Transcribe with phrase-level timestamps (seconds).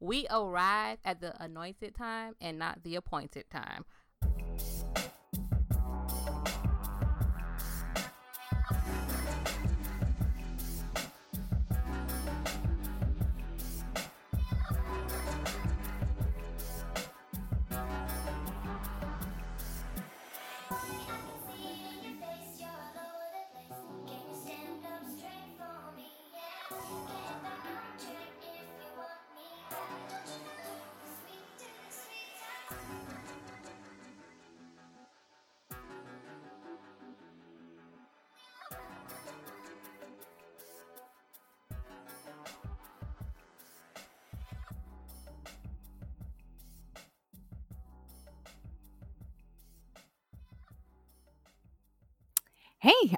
[0.00, 3.84] we arrive at the anointed time and not the appointed time.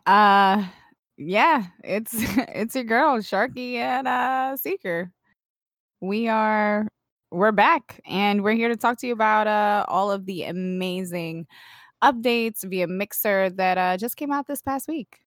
[0.07, 0.65] Uh,
[1.17, 5.11] yeah, it's it's your girl Sharky and uh Seeker.
[6.01, 6.89] We are
[7.31, 11.47] we're back and we're here to talk to you about uh all of the amazing
[12.03, 15.19] updates via Mixer that uh just came out this past week.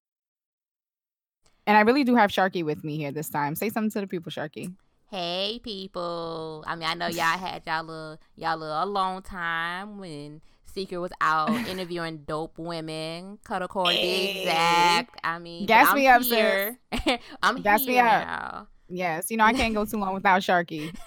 [1.66, 3.56] And I really do have Sharky with me here this time.
[3.56, 4.72] Say something to the people, Sharky.
[5.10, 6.64] Hey people.
[6.66, 10.42] I mean I know y'all had y'all little y'all little alone time when
[10.76, 14.42] Seeker was out interviewing dope women, Cuddle Core Hey.
[14.42, 15.18] exact.
[15.24, 16.78] I mean, Gas me up, here.
[17.42, 18.26] I'm Gas me here up.
[18.26, 18.66] now.
[18.90, 20.94] Yes, you know I can't go too long without Sharky.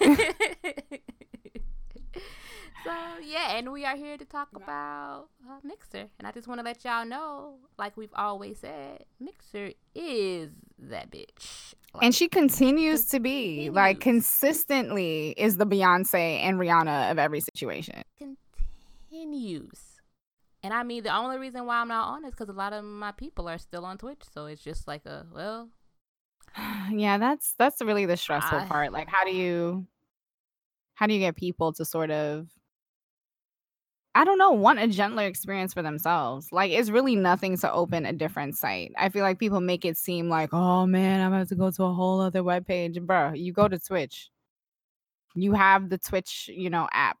[2.84, 2.92] so
[3.24, 6.64] yeah, and we are here to talk about uh, Mixer, and I just want to
[6.64, 11.74] let y'all know, like we've always said, Mixer is that bitch.
[11.94, 17.40] Like, And she continues to be like consistently is the Beyonce and Rihanna of every
[17.40, 18.02] situation.
[19.10, 19.96] Continues.
[20.62, 22.84] And I mean, the only reason why I'm not on is because a lot of
[22.84, 24.22] my people are still on Twitch.
[24.32, 25.68] So it's just like a, well,
[26.90, 28.92] Yeah, that's that's really the stressful I- part.
[28.92, 29.86] Like how do you
[30.94, 32.48] how do you get people to sort of
[34.12, 36.48] I don't know, want a gentler experience for themselves.
[36.50, 38.92] Like it's really nothing to open a different site.
[38.98, 41.84] I feel like people make it seem like, oh man, I'm about to go to
[41.84, 42.98] a whole other webpage.
[42.98, 44.28] Bruh, you go to Twitch.
[45.36, 47.18] You have the Twitch, you know, app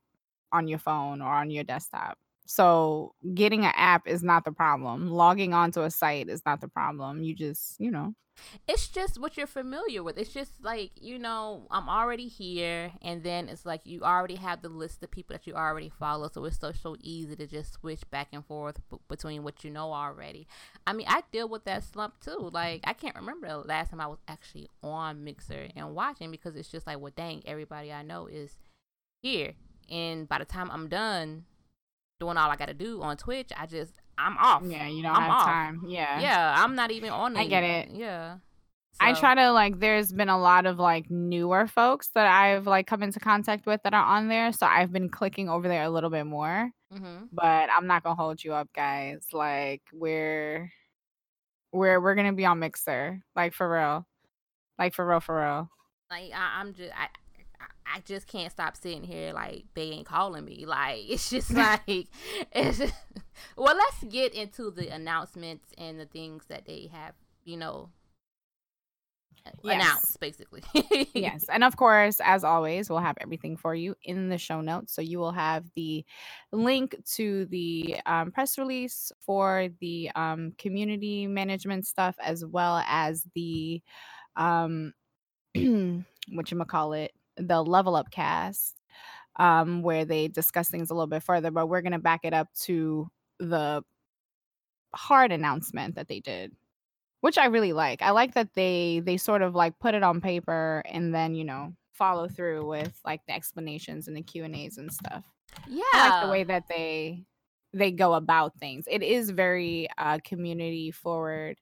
[0.52, 2.18] on your phone or on your desktop.
[2.46, 5.08] So getting an app is not the problem.
[5.08, 7.22] Logging onto a site is not the problem.
[7.22, 8.14] You just, you know.
[8.68, 10.18] it's just what you're familiar with.
[10.18, 12.92] It's just like, you know, I'm already here.
[13.02, 16.28] And then it's like you already have the list of people that you already follow.
[16.32, 19.70] So it's so, so easy to just switch back and forth b- between what you
[19.70, 20.46] know already.
[20.86, 22.50] I mean, I deal with that slump too.
[22.52, 26.56] Like, I can't remember the last time I was actually on Mixer and watching because
[26.56, 28.56] it's just like, well, dang, everybody I know is
[29.22, 29.54] here.
[29.90, 31.44] And by the time I'm done
[32.20, 34.62] doing all I got to do on Twitch, I just, I'm off.
[34.64, 35.46] Yeah, you don't I'm have off.
[35.46, 35.82] time.
[35.86, 36.20] Yeah.
[36.20, 37.90] Yeah, I'm not even on I get it.
[37.92, 38.36] Yeah.
[39.02, 42.86] I try to like there's been a lot of like newer folks that I've like
[42.86, 44.52] come into contact with that are on there.
[44.52, 46.70] So I've been clicking over there a little bit more.
[46.92, 47.26] Mm-hmm.
[47.32, 49.24] But I'm not gonna hold you up, guys.
[49.32, 50.70] Like we're
[51.72, 53.22] we're we're gonna be on Mixer.
[53.34, 54.06] Like for real.
[54.78, 55.70] Like for real, for real.
[56.10, 57.08] Like I, I'm just I,
[57.94, 60.64] I just can't stop sitting here like they ain't calling me.
[60.66, 62.06] Like it's just like
[62.52, 62.94] it's just,
[63.56, 67.14] well let's get into the announcements and the things that they have,
[67.44, 67.90] you know,
[69.62, 69.74] Yes.
[69.74, 70.62] announced basically.
[71.14, 71.46] yes.
[71.48, 74.94] And of course, as always, we'll have everything for you in the show notes.
[74.94, 76.04] So you will have the
[76.52, 83.26] link to the um, press release for the um, community management stuff, as well as
[83.34, 83.82] the
[84.36, 84.92] um,
[85.54, 88.76] what you call it, the level up cast,
[89.36, 91.50] um, where they discuss things a little bit further.
[91.50, 93.82] But we're gonna back it up to the
[94.94, 96.52] hard announcement that they did
[97.20, 98.02] which I really like.
[98.02, 101.44] I like that they they sort of like put it on paper and then you
[101.44, 105.24] know follow through with like the explanations and the Q and A's and stuff.
[105.68, 105.82] yeah.
[105.92, 107.24] I like the way that they
[107.72, 108.86] they go about things.
[108.90, 111.58] It is very uh, community forward,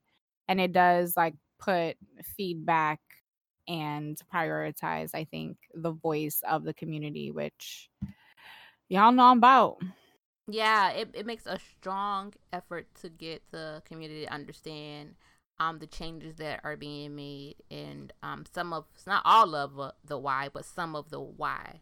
[0.46, 1.96] and it does like put
[2.36, 3.00] feedback
[3.68, 5.10] and prioritize.
[5.14, 7.90] I think the voice of the community, which
[8.88, 9.78] y'all know I'm about.
[10.48, 15.14] Yeah, it, it makes a strong effort to get the community to understand
[15.60, 19.78] um the changes that are being made and um some of it's not all of
[19.78, 21.80] uh, the why, but some of the why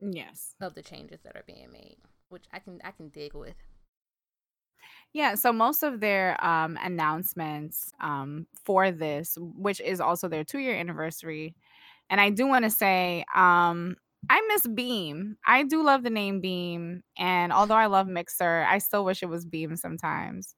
[0.00, 0.56] Yes.
[0.60, 1.96] of the changes that are being made,
[2.28, 3.54] which I can I can dig with.
[5.12, 10.58] Yeah, so most of their um, announcements um, for this, which is also their two
[10.58, 11.54] year anniversary,
[12.10, 13.96] and I do want to say um,
[14.30, 15.36] I miss Beam.
[15.46, 19.26] I do love the name Beam, and although I love Mixer, I still wish it
[19.28, 20.54] was Beam sometimes.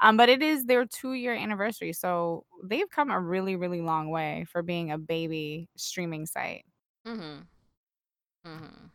[0.00, 4.10] Um, but it is their two year anniversary, so they've come a really, really long
[4.10, 6.64] way for being a baby streaming site.
[7.06, 7.42] Mm-hmm.
[8.46, 8.86] Mm-hmm.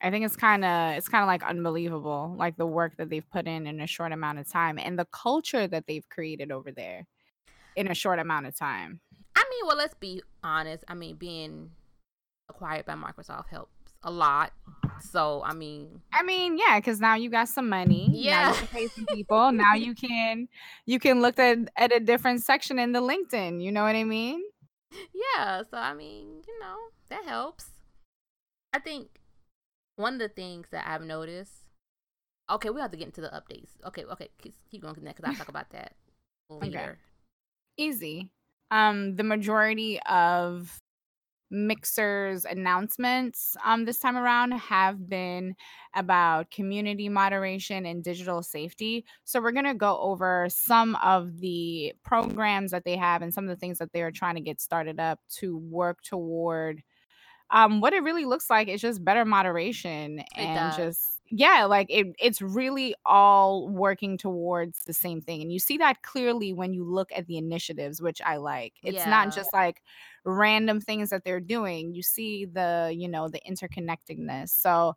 [0.00, 3.28] I think it's kind of it's kind of like unbelievable, like the work that they've
[3.30, 6.70] put in in a short amount of time and the culture that they've created over
[6.70, 7.06] there
[7.76, 9.00] in a short amount of time.
[9.34, 10.84] I mean, well, let's be honest.
[10.88, 11.70] I mean, being
[12.48, 13.72] acquired by Microsoft helps
[14.02, 14.52] a lot.
[15.00, 18.08] So, I mean, I mean, yeah, because now you got some money.
[18.12, 19.52] Yeah, you pay some people.
[19.52, 20.48] now you can
[20.86, 23.62] you can look at at a different section in the LinkedIn.
[23.62, 24.42] You know what I mean?
[25.36, 25.62] Yeah.
[25.70, 26.76] So, I mean, you know,
[27.10, 27.66] that helps.
[28.72, 29.08] I think
[29.98, 31.64] one of the things that I've noticed.
[32.50, 33.70] Okay, we have to get into the updates.
[33.86, 34.30] Okay, okay,
[34.70, 35.94] keep going next because I'll talk about that
[36.50, 36.78] later.
[36.78, 36.92] Okay.
[37.76, 38.32] Easy.
[38.70, 40.78] Um, the majority of
[41.50, 45.54] Mixer's announcements um, this time around have been
[45.94, 49.04] about community moderation and digital safety.
[49.24, 53.44] So, we're going to go over some of the programs that they have and some
[53.44, 56.82] of the things that they're trying to get started up to work toward
[57.50, 60.76] um, what it really looks like is just better moderation it and does.
[60.76, 65.76] just yeah like it it's really all working towards the same thing and you see
[65.76, 69.10] that clearly when you look at the initiatives which i like it's yeah.
[69.10, 69.82] not just like
[70.24, 74.94] random things that they're doing you see the you know the interconnectedness so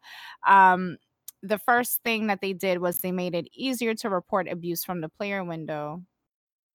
[0.47, 0.97] um
[1.43, 5.01] the first thing that they did was they made it easier to report abuse from
[5.01, 6.01] the player window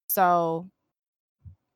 [0.07, 0.69] so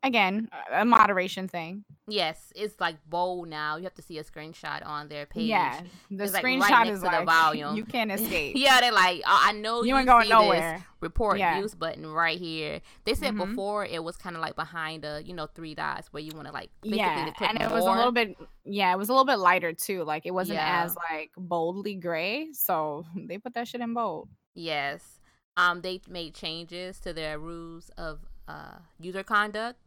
[0.04, 1.84] again a moderation thing.
[2.08, 3.78] Yes it's like bold now.
[3.78, 5.50] You have to see a screenshot on their page.
[5.50, 7.76] Yeah the it's screenshot like right is like the volume.
[7.76, 8.56] you can't escape.
[8.58, 10.86] Yeah they're like oh, i know you, you ain't going nowhere.
[11.00, 11.60] report yeah.
[11.60, 12.82] use button right here.
[13.06, 13.52] They said mm-hmm.
[13.52, 16.48] before it was kind of like behind a you know three dots where you want
[16.48, 17.78] to like yeah and it more.
[17.78, 20.56] was a little bit yeah it was a little bit lighter too like it wasn't
[20.56, 20.84] yeah.
[20.84, 24.30] as like boldly gray so they put that shit in bold.
[24.54, 25.20] Yes
[25.58, 29.78] um they made changes to their rules of uh user conduct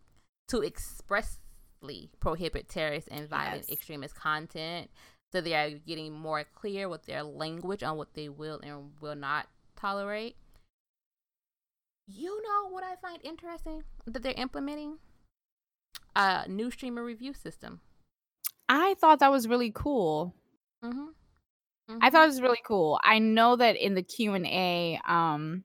[0.48, 3.76] to expressly prohibit terrorist and violent yes.
[3.76, 4.90] extremist content.
[5.32, 9.16] So they are getting more clear with their language on what they will and will
[9.16, 10.36] not tolerate.
[12.06, 14.98] You know what I find interesting that they're implementing?
[16.14, 17.80] A new streamer review system.
[18.68, 20.34] I thought that was really cool.
[20.84, 21.08] Mm-hmm.
[21.90, 21.98] Mm-hmm.
[22.00, 23.00] I thought it was really cool.
[23.02, 25.64] I know that in the Q and A, um,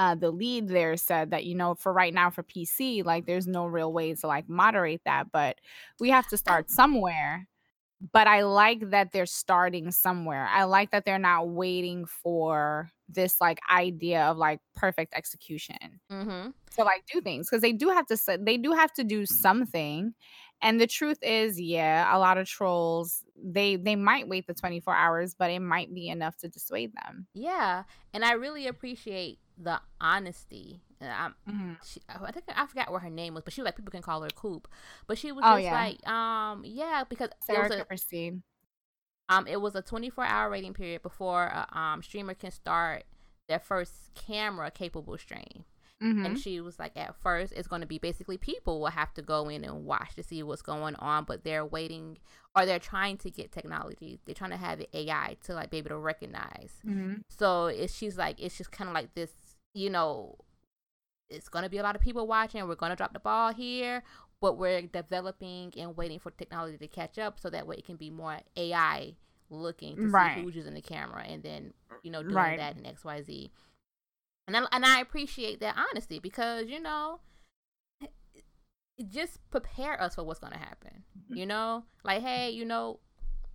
[0.00, 3.46] uh, the lead there said that you know for right now for pc like there's
[3.46, 5.58] no real way to like moderate that but
[6.00, 7.46] we have to start somewhere
[8.12, 13.42] but i like that they're starting somewhere i like that they're not waiting for this
[13.42, 16.48] like idea of like perfect execution mm-hmm.
[16.74, 20.14] to like do things because they do have to they do have to do something
[20.62, 24.94] and the truth is yeah a lot of trolls they they might wait the 24
[24.94, 27.82] hours but it might be enough to dissuade them yeah
[28.14, 30.80] and i really appreciate the honesty.
[31.00, 31.72] I, mm-hmm.
[31.84, 34.02] she, I think I forgot what her name was, but she was like people can
[34.02, 34.68] call her Coop,
[35.06, 35.72] but she was oh, just yeah.
[35.72, 37.78] like, um, yeah, because Sarah it was a,
[39.28, 43.04] Um, it was a 24 hour rating period before a um streamer can start
[43.48, 45.64] their first camera capable stream.
[46.02, 46.24] Mm-hmm.
[46.24, 49.22] And she was like, at first, it's going to be basically people will have to
[49.22, 52.18] go in and watch to see what's going on, but they're waiting
[52.56, 54.18] or they're trying to get technology.
[54.24, 56.72] They're trying to have AI to like be able to recognize.
[56.86, 57.16] Mm-hmm.
[57.28, 59.30] So it's she's like, it's just kind of like this
[59.74, 60.36] you know,
[61.28, 62.66] it's going to be a lot of people watching.
[62.66, 64.02] We're going to drop the ball here,
[64.40, 67.96] but we're developing and waiting for technology to catch up so that way it can
[67.96, 69.14] be more AI
[69.48, 70.36] looking to right.
[70.36, 71.72] see who's using the camera and then,
[72.02, 72.58] you know, doing right.
[72.58, 73.50] that in XYZ.
[74.46, 77.20] And I, and I appreciate that honesty because, you know,
[78.00, 81.04] it just prepare us for what's going to happen.
[81.18, 81.36] Mm-hmm.
[81.36, 83.00] You know, like, hey, you know,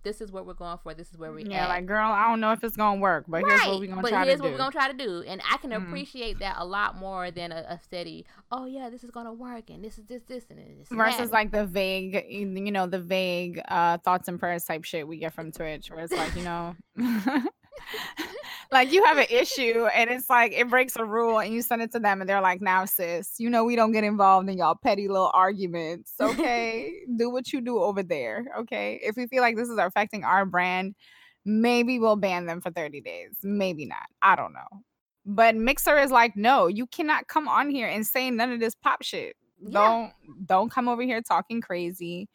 [0.02, 0.94] this is what we're going for.
[0.94, 1.68] This is where we yeah, at.
[1.68, 3.60] like girl, I don't know if it's gonna work, but right.
[3.60, 4.52] here's what we're gonna but try here's to what do.
[4.52, 5.86] we're gonna try to do, and I can mm.
[5.86, 8.24] appreciate that a lot more than a, a, steady.
[8.50, 10.88] Oh yeah, this is gonna work, and this is this this and this.
[10.90, 15.18] Versus like the vague, you know, the vague uh, thoughts and prayers type shit we
[15.18, 16.76] get from Twitch, where it's like you know.
[18.72, 21.82] like you have an issue and it's like it breaks a rule and you send
[21.82, 24.58] it to them and they're like now sis you know we don't get involved in
[24.58, 26.92] y'all petty little arguments okay?
[27.16, 29.00] Do what you do over there okay?
[29.02, 30.94] If we feel like this is affecting our brand
[31.44, 34.82] maybe we'll ban them for 30 days maybe not i don't know.
[35.24, 38.74] But mixer is like no you cannot come on here and say none of this
[38.74, 39.36] pop shit.
[39.60, 39.70] Yeah.
[39.72, 40.12] don't
[40.46, 42.28] don't come over here talking crazy.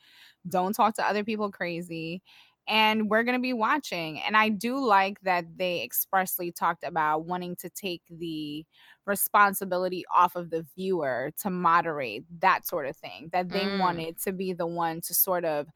[0.49, 2.21] Don't talk to other people crazy
[2.67, 4.21] and we're going to be watching.
[4.21, 8.65] And I do like that they expressly talked about wanting to take the
[9.05, 13.79] responsibility off of the viewer to moderate that sort of thing, that they mm.
[13.79, 15.67] wanted to be the one to sort of,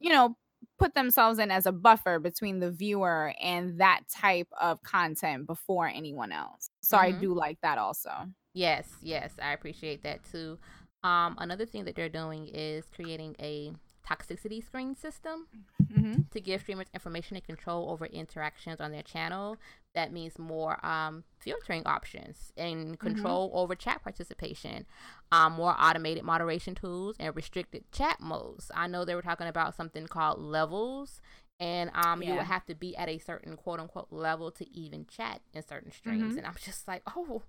[0.00, 0.36] you know,
[0.78, 5.88] put themselves in as a buffer between the viewer and that type of content before
[5.88, 6.70] anyone else.
[6.82, 7.16] So mm-hmm.
[7.16, 8.10] I do like that also.
[8.54, 10.58] Yes, yes, I appreciate that too.
[11.04, 13.72] Um, another thing that they're doing is creating a
[14.06, 15.46] toxicity screen system
[15.90, 16.20] Mm-hmm.
[16.32, 19.56] to give streamers information and control over interactions on their channel.
[19.94, 24.84] That means more um, filtering options and control over chat participation,
[25.32, 28.70] um, more automated moderation tools, and restricted chat modes.
[28.74, 31.22] I know they were talking about something called levels.
[31.60, 35.06] And um, you would have to be at a certain quote unquote level to even
[35.06, 36.34] chat in certain streams.
[36.34, 36.38] Mhm.
[36.38, 37.42] And I'm just like, oh,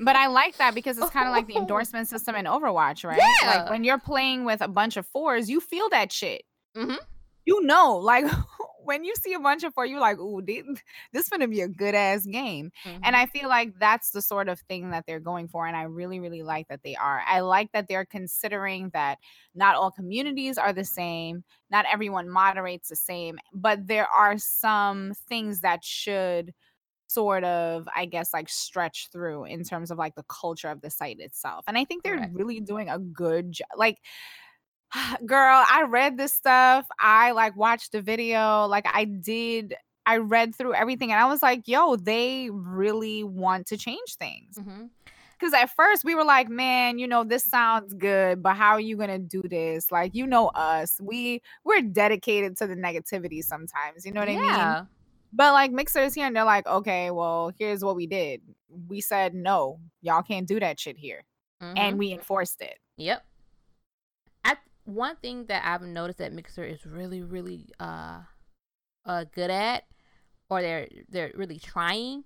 [0.00, 3.18] But I like that because it's kind of like the endorsement system in Overwatch, right?
[3.42, 3.46] Yeah.
[3.62, 6.42] Like when you're playing with a bunch of fours, you feel that shit.
[6.76, 6.98] Mhm.
[7.44, 8.24] You know, like
[8.84, 10.62] when you see a bunch of four, you're like, "Ooh, thi-
[11.12, 13.00] this gonna be a good ass game." Mhm.
[13.04, 15.82] And I feel like that's the sort of thing that they're going for, and I
[15.82, 17.22] really, really like that they are.
[17.26, 19.18] I like that they're considering that
[19.54, 25.14] not all communities are the same, not everyone moderates the same, but there are some
[25.28, 26.52] things that should
[27.08, 30.90] sort of i guess like stretch through in terms of like the culture of the
[30.90, 32.34] site itself and i think they're Correct.
[32.34, 33.98] really doing a good job like
[35.26, 40.54] girl i read this stuff i like watched the video like i did i read
[40.54, 44.86] through everything and i was like yo they really want to change things mm-hmm
[45.38, 48.80] because at first we were like man you know this sounds good but how are
[48.80, 54.04] you gonna do this like you know us we we're dedicated to the negativity sometimes
[54.04, 54.84] you know what i mean yeah.
[55.36, 58.40] But like mixers here and they're like, okay, well, here's what we did.
[58.88, 61.24] We said no, y'all can't do that shit here.
[61.62, 61.78] Mhm.
[61.78, 62.78] And we enforced it.
[62.96, 63.24] Yep.
[64.44, 68.20] I one thing that I've noticed that Mixer is really, really uh
[69.04, 69.84] uh good at,
[70.50, 72.24] or they're they're really trying,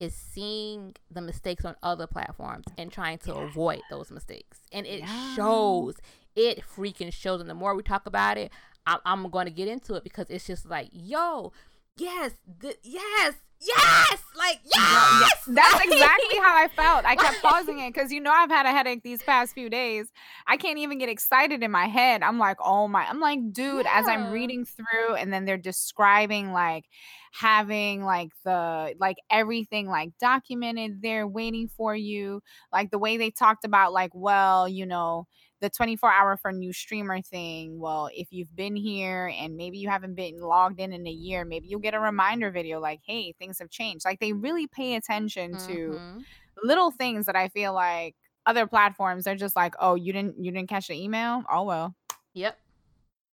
[0.00, 3.42] is seeing the mistakes on other platforms and trying to Yeah.
[3.44, 4.60] avoid those mistakes.
[4.72, 5.34] And it Yeah.
[5.34, 5.96] shows.
[6.34, 7.40] It freaking shows.
[7.40, 8.50] And the more we talk about it,
[8.86, 11.52] I'm, I'm going to get into it because it's just like, yo,
[11.96, 15.44] yes, th- yes, yes, like yes.
[15.46, 17.04] That's exactly how I felt.
[17.04, 20.10] I kept pausing it because you know I've had a headache these past few days.
[20.46, 22.22] I can't even get excited in my head.
[22.22, 26.52] I'm like, oh my, I'm like, dude, as I'm reading through and then they're describing
[26.52, 26.84] like
[27.32, 32.42] having like the like everything like documented there waiting for you.
[32.72, 35.26] Like the way they talked about, like, well, you know,
[35.62, 37.78] the 24 hour for new streamer thing.
[37.80, 41.46] Well, if you've been here and maybe you haven't been logged in in a year,
[41.46, 44.04] maybe you'll get a reminder video like, hey, things have changed.
[44.04, 46.24] Like they really pay attention to Mhm.
[46.62, 48.14] little things that I feel like
[48.44, 51.44] other platforms they're just like, oh, you didn't you didn't catch the email?
[51.50, 51.94] Oh well.
[52.34, 52.58] Yep.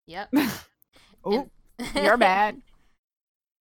[0.06, 0.30] Yep.
[1.26, 1.50] And-
[1.94, 2.62] you're bad.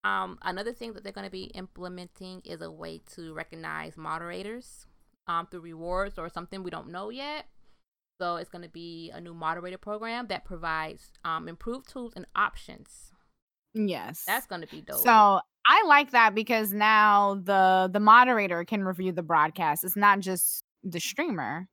[0.03, 4.85] Um, another thing that they're going to be implementing is a way to recognize moderators
[5.27, 7.47] um, through rewards or something we don't know yet.
[8.19, 12.25] So it's going to be a new moderator program that provides um, improved tools and
[12.35, 13.11] options.
[13.73, 14.23] Yes.
[14.27, 14.99] That's going to be dope.
[14.99, 19.83] So I like that because now the the moderator can review the broadcast.
[19.83, 21.67] It's not just the streamer.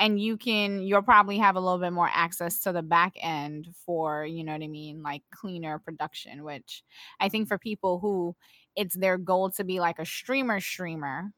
[0.00, 3.66] And you can you'll probably have a little bit more access to the back end
[3.84, 6.84] for, you know what I mean, like cleaner production, which
[7.18, 8.36] I think for people who
[8.76, 11.32] it's their goal to be like a streamer streamer,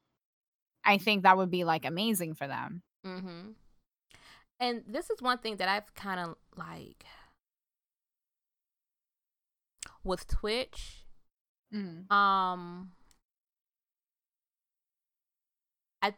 [0.84, 2.82] I think that would be like amazing for them.
[3.02, 3.52] hmm
[4.60, 7.04] And this is one thing that I've kind of like
[10.04, 11.06] with Twitch.
[12.10, 12.92] Um,
[16.02, 16.14] I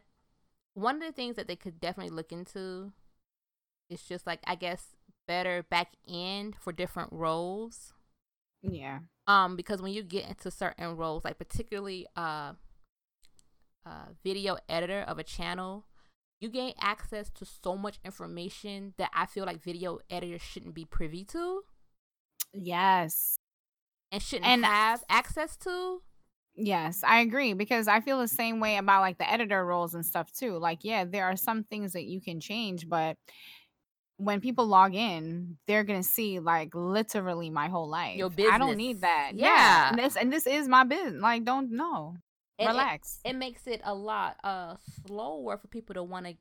[0.73, 2.91] one of the things that they could definitely look into
[3.89, 4.95] is just like I guess
[5.27, 7.93] better back end for different roles.
[8.61, 8.99] Yeah.
[9.27, 12.53] Um, because when you get into certain roles, like particularly uh,
[13.85, 15.85] uh, video editor of a channel,
[16.43, 20.83] you gain access to so much information that I feel like video editors shouldn't be
[20.85, 21.61] privy to
[22.53, 23.37] Yes.
[24.11, 26.01] and shouldn't And- have access to.
[26.55, 30.05] Yes, I agree because I feel the same way about like the editor roles and
[30.05, 30.57] stuff too.
[30.59, 33.17] Like, yeah, there are some things that you can change, but
[34.17, 38.17] when people log in, they're gonna see like literally my whole life.
[38.17, 38.53] Your business.
[38.53, 39.31] I don't need that.
[39.33, 39.47] Yeah.
[39.47, 39.89] Yeah.
[39.89, 41.19] And this and this is my business.
[41.21, 42.17] Like, don't know.
[42.67, 43.19] And it- Relax.
[43.23, 46.35] it makes it a lot uh slower for people to want to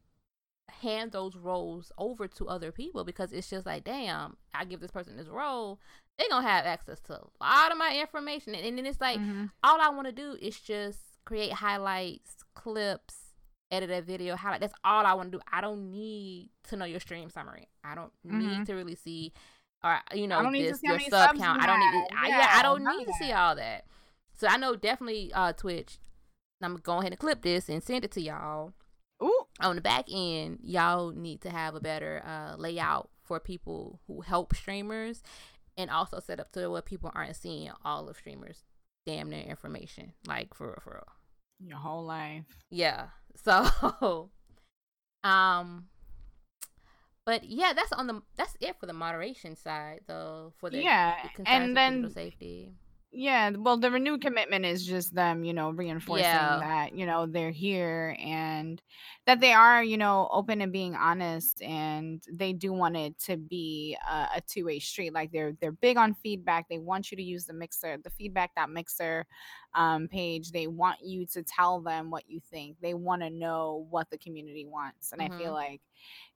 [0.81, 4.91] hand those roles over to other people because it's just like damn i give this
[4.91, 5.79] person this role
[6.19, 8.55] they gonna have access to a lot of my information.
[8.55, 9.51] And, and then it's like Mhm.
[9.63, 13.17] all i want to do is just create highlights clips
[13.71, 15.43] edit a video highlight that's all i want to do.
[15.53, 17.69] I don't need to know your stream summary.
[17.85, 18.67] I don't need Mhm.
[18.67, 19.33] to really see
[19.85, 22.49] or you know need this your sub count i don't need to, I, yeah, Yeah,
[22.53, 23.85] i don't need of to see all that.
[24.39, 25.99] So i know definitely uh twitch
[26.65, 28.73] i'm gonna go ahead and clip this and send it to y'all
[29.23, 29.47] Ooh.
[29.61, 34.21] on the back end, y'all need to have a better uh, layout for people who
[34.23, 35.23] help streamers
[35.77, 38.65] and also set up to where people aren't seeing all of streamers
[39.07, 40.13] damn near information.
[40.27, 41.69] Like for real, for real.
[41.69, 42.45] Your whole life.
[42.71, 43.07] Yeah.
[43.45, 44.29] So
[45.25, 45.87] um
[47.25, 51.15] But yeah, that's on the that's it for the moderation side though for the Yeah,
[51.47, 52.75] and then safety.
[53.15, 56.61] Yeah, well, the renewed commitment is just them, you know, reinforcing Yeah.
[56.61, 58.81] that, you know, they're here and
[59.27, 63.37] that they are, you know, open and being honest and they do want it to
[63.37, 65.13] be a, a two-way street.
[65.13, 66.69] Like they're they're big on feedback.
[66.71, 69.27] They want you to use the mixer, the feedback that mixer
[69.75, 70.51] um page.
[70.51, 72.79] They want you to tell them what you think.
[72.81, 75.13] They want to know what the community wants.
[75.13, 75.55] And I feel Mhm.
[75.55, 75.83] like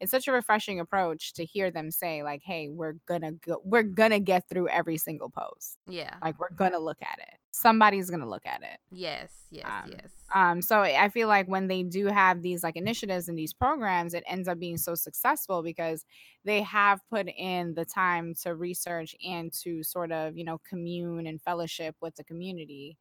[0.00, 3.82] it's such a refreshing approach to hear them say like, "Hey, we're gonna go we're
[3.82, 6.14] gonna get through every single post." Yeah.
[6.22, 9.32] like we're gonna look at it somebody's gonna look at it Yes.
[9.50, 9.64] Yes.
[9.66, 10.10] um yes.
[10.34, 14.12] um so i feel like when they do have these like initiatives and these programs
[14.12, 16.04] it ends up being so successful because
[16.44, 21.26] they have put in the time to research and to sort of you know commune
[21.26, 22.98] and fellowship with the community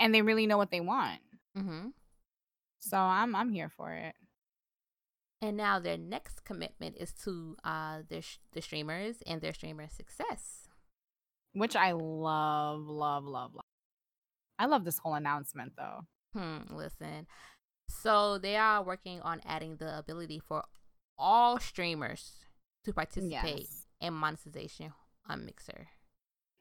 [0.00, 1.20] and they really know what they want
[1.56, 1.88] mm-hmm.
[2.80, 4.14] so i'm i'm here for it
[5.44, 9.88] And now their next commitment is to uh their sh- the streamers and their streamer
[10.00, 10.42] success.
[11.62, 13.68] which i love love love love
[14.58, 16.00] i love this whole announcement though
[16.36, 16.62] Hmm.
[16.82, 17.26] Listen.
[17.88, 20.64] So they are working on adding the ability for
[21.16, 22.22] all streamers
[22.84, 24.92] to participate yes in monetization
[25.30, 25.86] on Mixer.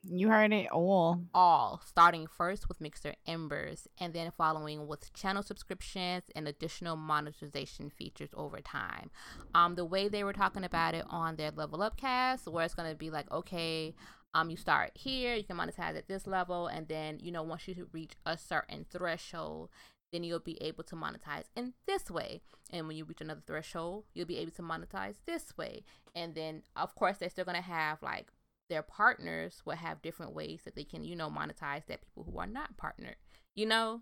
[0.10, 5.44] You heard it all all, starting first with Mixer Embers and then following with channel
[5.44, 9.10] subscriptions and additional monetization features over time.
[9.56, 12.74] Um, the way they were talking about it on their Level Up cast, where it's
[12.74, 13.96] gonna be like, okay,
[14.34, 17.68] um, you start here, you can monetize at this level, and then you know once
[17.68, 19.70] you reach a certain threshold,
[20.12, 22.42] then you'll be able to monetize in this way.
[22.72, 25.84] And when you reach another threshold, you'll be able to monetize this way.
[26.16, 28.28] And then of course they're still gonna have like
[28.74, 32.40] their partners will have different ways that they can, you know, monetize that people who
[32.40, 33.18] are not partnered,
[33.54, 34.02] you know,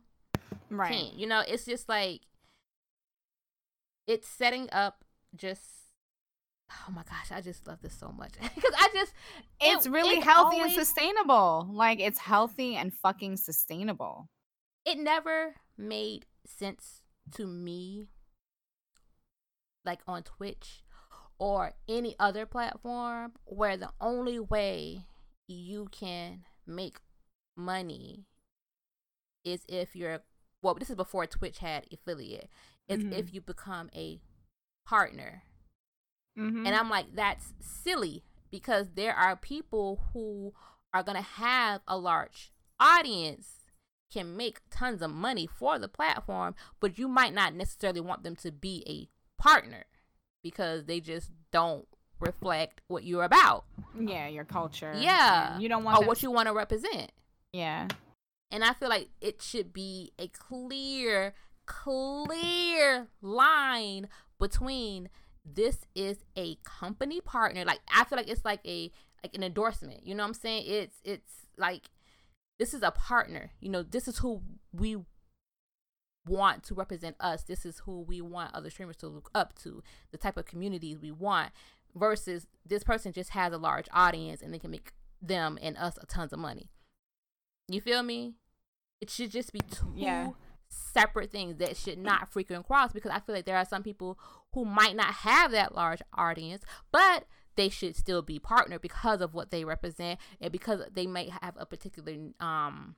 [0.69, 1.19] right can.
[1.19, 2.21] You know, it's just like
[4.07, 5.03] it's setting up
[5.35, 5.61] just
[6.87, 8.31] oh my gosh, I just love this so much.
[8.55, 9.11] Because I just
[9.59, 11.67] it- it's really it's healthy always- and sustainable.
[11.71, 14.29] Like it's healthy and fucking sustainable.
[14.85, 17.01] it never made sense
[17.35, 18.07] to me
[19.85, 20.83] like on Twitch
[21.41, 25.05] or any other platform where the only way
[25.47, 26.99] you can make
[27.57, 28.25] money
[29.43, 30.19] is if you're
[30.61, 32.47] well this is before Twitch had affiliate
[32.87, 33.11] is Mhm.
[33.11, 34.21] if you become a
[34.85, 35.43] partner
[36.37, 36.65] Mm-hmm.
[36.65, 40.53] and I'm like, that's silly because there are people who
[40.93, 43.65] are going to have a large audience,
[44.09, 48.35] can make tons of money for the platform, but you might not necessarily want them
[48.37, 49.09] to be a
[49.41, 49.85] partner
[50.43, 51.87] because they just don't
[52.19, 53.65] reflect what you're about
[53.99, 54.93] yeah, your culture.
[54.97, 55.57] Yeah.
[55.59, 57.11] you don't want or what you want to represent.
[57.53, 57.89] Yeah,
[58.49, 61.33] And I feel like it should be a clear,
[61.65, 64.07] clear line
[64.39, 65.09] between
[65.43, 67.65] this is a company partner.
[67.65, 68.91] Like I feel like it's like a
[69.23, 70.05] like an endorsement.
[70.05, 70.63] You know what I'm saying?
[70.65, 71.89] It's it's like
[72.57, 73.51] this is a partner.
[73.59, 74.97] You know, this is who we
[76.27, 77.43] want to represent us.
[77.43, 79.83] This is who we want other streamers to look up to.
[80.11, 81.51] The type of communities we want
[81.95, 85.97] versus this person just has a large audience and they can make them and us
[86.01, 86.69] a tons of money.
[87.67, 88.35] You feel me?
[88.99, 90.31] It should just be two Yeah.
[90.69, 94.17] separate things that should not frequent cross because I feel like there are some people
[94.53, 99.33] who might not have that large audience, but they should still be partnered because of
[99.33, 102.95] what they represent and because they might have a particular um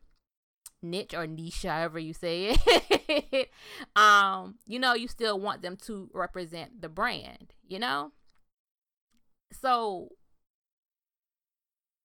[0.84, 3.50] niche or niche, however you say it.
[3.96, 8.12] um, you know, you still want them to represent the brand, you know?
[9.52, 10.10] So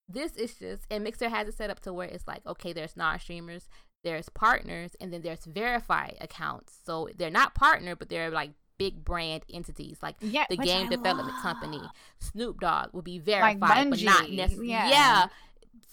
[0.09, 2.97] this is just and Mixer has it set up to where it's like, okay, there's
[2.97, 3.69] non streamers,
[4.05, 6.79] there's partners, and then there's verified accounts.
[6.85, 9.99] So they're not partner, but they're like big brand entities.
[10.03, 10.47] Like yeah.
[10.49, 11.43] the game I development love.
[11.43, 11.83] company,
[12.21, 14.69] Snoop Dogg will be verified, but not necessarily.
[14.71, 14.89] yeah.
[14.89, 15.27] Yeah.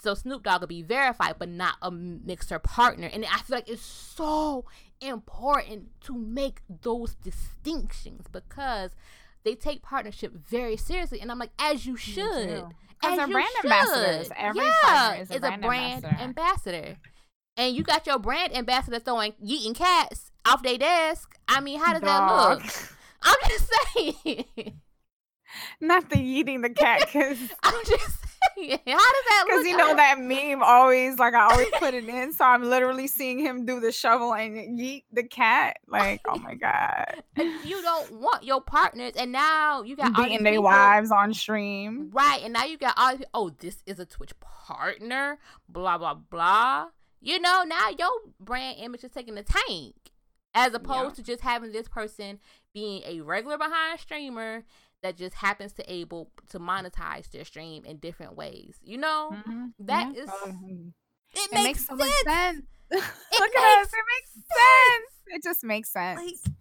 [0.00, 3.08] So Snoop Dogg will be verified, but not a mixer partner.
[3.12, 4.64] And I feel like it's so
[5.00, 8.92] important to make those distinctions because
[9.44, 11.20] they take partnership very seriously.
[11.20, 12.64] And I'm like, as you should.
[13.02, 14.32] As you brand should.
[14.36, 16.16] Every yeah, partner is a is brand, ambassador.
[16.20, 16.96] ambassador.
[17.56, 21.38] And you got your brand ambassador throwing yeeting cats off their desk.
[21.48, 22.62] I mean, how does that look?
[23.22, 24.80] I'm just saying.
[25.80, 28.25] Not the eating the cat, because I'm just
[28.70, 29.48] How does that look?
[29.48, 33.06] Because you know that meme always like I always put it in, so I'm literally
[33.06, 35.78] seeing him do the shovel and yeet the cat.
[35.86, 40.42] Like, oh my god, you don't want your partners, and now you got all beating
[40.42, 42.10] their wives on stream.
[42.12, 42.40] right?
[42.42, 43.16] And now you got all.
[43.16, 45.38] these- Oh, this is a Twitch partner.
[45.68, 46.86] Blah blah blah.
[47.20, 49.94] You know, now your brand image is taking the tank,
[50.54, 52.38] as opposed to just having this person
[52.72, 54.64] being a regular behind streamer
[55.02, 58.78] that just happens to able to monetize their stream in different ways.
[58.82, 59.72] You know, Mhm.
[59.80, 60.22] that Yeah.
[60.22, 60.92] is Oh, it,
[61.34, 62.26] it makes, makes so much sense.
[62.26, 62.64] sense.
[62.90, 63.92] Look It at us.
[63.92, 65.12] makes It makes sense.
[65.28, 66.20] It just makes sense.
[66.20, 66.54] Like,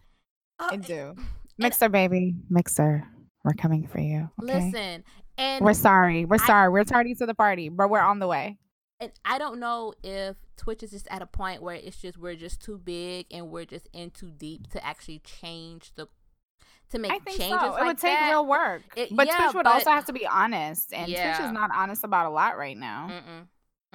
[0.60, 1.16] uh, it do.
[1.58, 2.36] Mixer, baby.
[2.50, 3.08] Mixer.
[3.44, 4.30] We're coming for you.
[4.44, 4.56] Okay?
[4.72, 5.04] Listen,
[5.38, 6.26] and We're sorry.
[6.26, 6.70] We're I- sorry.
[6.70, 8.58] We're tardy to the party, but we're on the way.
[9.00, 12.36] and I don't know if Twitch is just at a point where it's just we're
[12.36, 16.08] just too big and we're just in too deep to actually change the
[16.92, 17.60] to make I think changes.
[17.60, 17.72] so.
[17.72, 18.30] like it would take that.
[18.30, 18.82] real work.
[18.96, 20.94] It- but yeah, Twitch would but- also have to be honest.
[20.94, 23.10] And Twitch is not honest about a lot right now.
[23.12, 23.48] Mm-mm.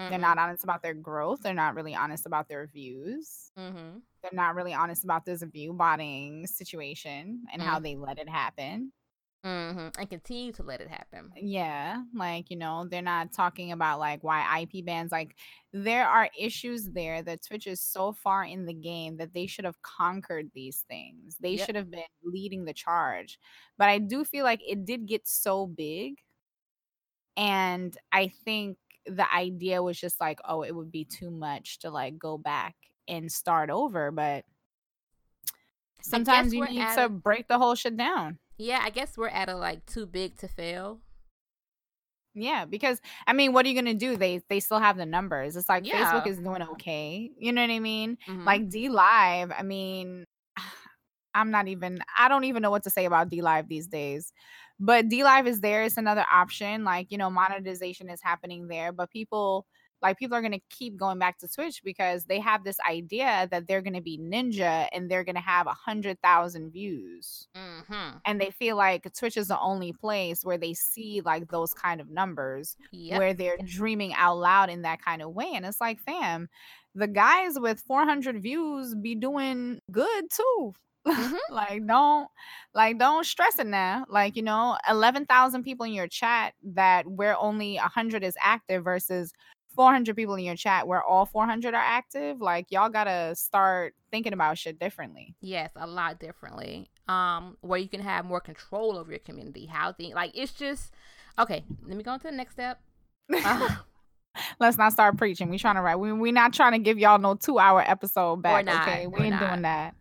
[0.08, 1.40] They're not honest about their growth.
[1.42, 3.50] They're not really honest about their views.
[3.58, 3.98] Mm-hmm.
[4.22, 7.82] They're not really honest about this view botting situation and how Mm.
[7.82, 8.92] they let it happen.
[9.44, 9.88] Mm-hmm.
[9.98, 11.30] And continue to let it happen.
[11.34, 15.10] Yeah, like you know, they're not talking about like why IP bans.
[15.10, 15.34] Like
[15.72, 19.64] there are issues there that Twitch is so far in the game that they should
[19.64, 21.36] have conquered these things.
[21.40, 21.66] They Yep.
[21.66, 23.38] should have been leading the charge.
[23.78, 26.16] But I do feel like it did get so big,
[27.34, 28.76] and I think
[29.06, 32.76] the idea was just like, oh, it would be too much to like go back
[33.08, 34.10] and start over.
[34.10, 34.44] But
[36.02, 38.38] sometimes you need to a- break the whole shit down.
[38.60, 40.98] Yeah, I guess we're at a like too big to fail.
[42.34, 44.16] Yeah, because I mean, what are you gonna do?
[44.18, 45.56] They they still have the numbers.
[45.56, 46.04] It's like Yeah.
[46.04, 47.30] Facebook is doing okay.
[47.38, 48.18] You know what I mean?
[48.28, 48.44] Mhm.
[48.44, 49.54] Like DLive.
[49.58, 50.26] I mean,
[51.34, 52.00] I'm not even.
[52.18, 54.30] I don't even know what to say about DLive these days.
[54.78, 55.82] But DLive is there.
[55.84, 56.84] It's another option.
[56.84, 58.92] Like you know, monetization is happening there.
[58.92, 59.66] But people
[60.02, 63.66] like people are gonna keep going back to Twitch because they have this idea that
[63.66, 68.16] they're gonna be ninja and they're gonna have a hundred thousand views mm-hmm.
[68.24, 72.00] and they feel like Twitch is the only place where they see like those kind
[72.00, 73.18] of numbers Yep.
[73.18, 75.50] where they're dreaming out loud in that kind of way.
[75.54, 76.48] And it's like, fam,
[76.94, 80.74] the guys with 400 views be doing good too.
[81.06, 81.38] Mhm.
[81.50, 82.28] like don't
[82.74, 87.38] like don't stress it now like you know 11,000 people in your chat that where
[87.38, 89.32] only 100 is active versus
[89.74, 94.32] 400 people in your chat where all 400 are active like y'all gotta start thinking
[94.32, 96.90] about shit differently Yes, a lot differently.
[97.08, 99.66] Um, where you can have more control over your community.
[99.66, 100.92] How things like it's just
[101.38, 101.64] okay.
[101.84, 102.80] Let me go on to the next step.
[103.32, 103.76] Uh,
[104.60, 105.50] Let's not start preaching.
[105.50, 105.96] We trying to write.
[105.96, 108.64] We we not trying to give y'all no two hour episode back.
[108.64, 109.48] not, okay, we ain't not.
[109.48, 109.94] doing that.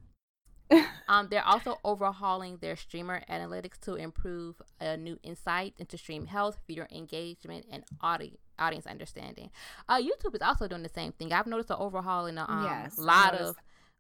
[1.08, 6.60] Um, they're also overhauling their streamer analytics to improve a new insight into stream health,
[6.68, 9.50] viewer engagement, and audi- audience understanding.
[9.88, 11.34] Uh, YouTube is also doing the same thing.
[11.34, 13.56] I've noticed an overhaul in a um, Yes, lot of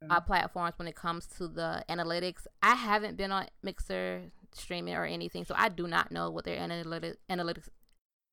[0.09, 2.45] uh, platforms when it comes to the analytics.
[2.61, 6.57] I haven't been on Mixer streaming or anything, so I do not know what their
[6.59, 7.69] analytics analytics.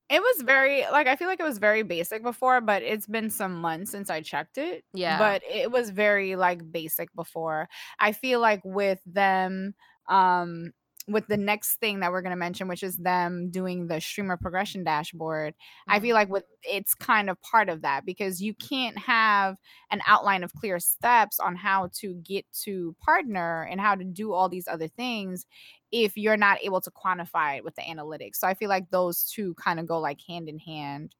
[0.08, 3.28] It was very like I feel like it was very basic before, but it's been
[3.28, 4.84] some months since I checked it.
[4.94, 5.18] Yeah.
[5.18, 7.68] But it was very like basic before.
[7.98, 9.74] I feel like with them
[10.08, 10.72] um
[11.08, 14.36] with the next thing that we're going to mention which is them doing the streamer
[14.36, 15.54] progression dashboard
[15.88, 16.00] i Mhm.
[16.00, 19.56] feel like with it's kind of part of that because you can't have
[19.90, 24.32] an outline of clear steps on how to get to partner and how to do
[24.32, 25.46] all these other things
[25.92, 29.24] if you're not able to quantify it with the analytics so i feel like those
[29.24, 31.14] two kind of go like hand in hand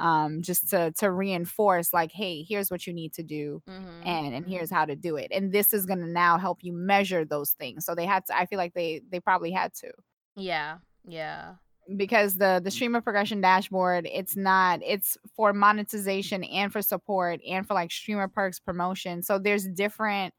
[0.00, 4.06] um just to to reinforce like hey here's what you need to do Mhm.
[4.06, 6.72] and and here's how to do it and this is going to now help you
[6.72, 9.92] measure those things so they had to i feel like they they probably had to.
[10.36, 11.56] Yeah, yeah,
[11.96, 17.66] because the the streamer progression dashboard it's not it's for monetization and for support and
[17.66, 20.32] for like streamer perks promotion so there's different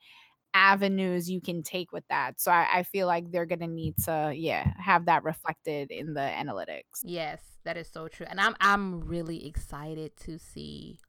[0.54, 4.34] avenues you can take with that so i, I feel like they're gonna need to
[4.36, 7.04] yeah have that reflected in the analytics.
[7.04, 8.26] Yes, that is so true.
[8.30, 11.00] And I'm I'm really excited to see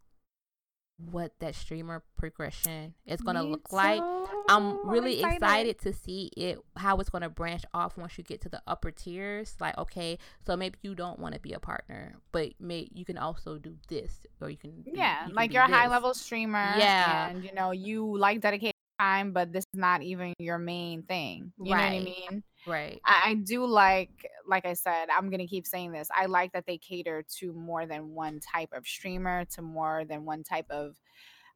[1.11, 4.01] what that streamer progression is gonna Me look like.
[4.49, 5.79] I'm really excited.
[5.81, 8.91] to see it how it's going to branch off once you get to the upper
[8.91, 9.57] tiers.
[9.61, 13.19] Like, okay, so maybe you don't want to be a partner, but may you can
[13.19, 16.75] also do this, or you can yeah you can like you're a high level streamer
[16.77, 17.29] Yeah.
[17.29, 21.53] and you know you like dedicated time but this is not even your main thing
[21.59, 23.01] you know what i mean right?
[23.05, 26.67] I, I do like like i said i'm gonna keep saying this i like that
[26.67, 30.97] they cater to more than one type of streamer to more than one type of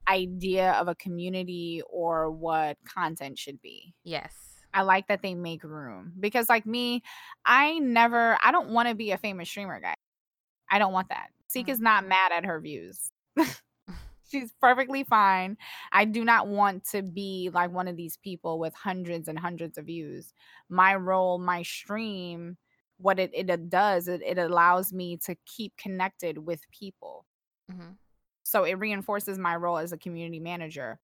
[0.08, 4.32] idea of a community or what content should be Yes.
[4.74, 7.02] I like that they make room because, like me,
[7.46, 9.94] I never, I don't want to be a famous streamer guy.
[10.70, 11.28] I don't want that.
[11.48, 11.70] Seek Mhm.
[11.70, 13.10] is not mad at her views.
[14.30, 15.56] She's perfectly fine.
[15.92, 19.78] I do not want to be like one of these people with hundreds and hundreds
[19.78, 20.32] of views.
[20.68, 22.56] My role, my stream,
[22.98, 27.26] what it, it does, it, it allows me to keep connected with people.
[27.70, 27.92] Mm-hmm.
[28.44, 30.98] So it reinforces my role as a community manager.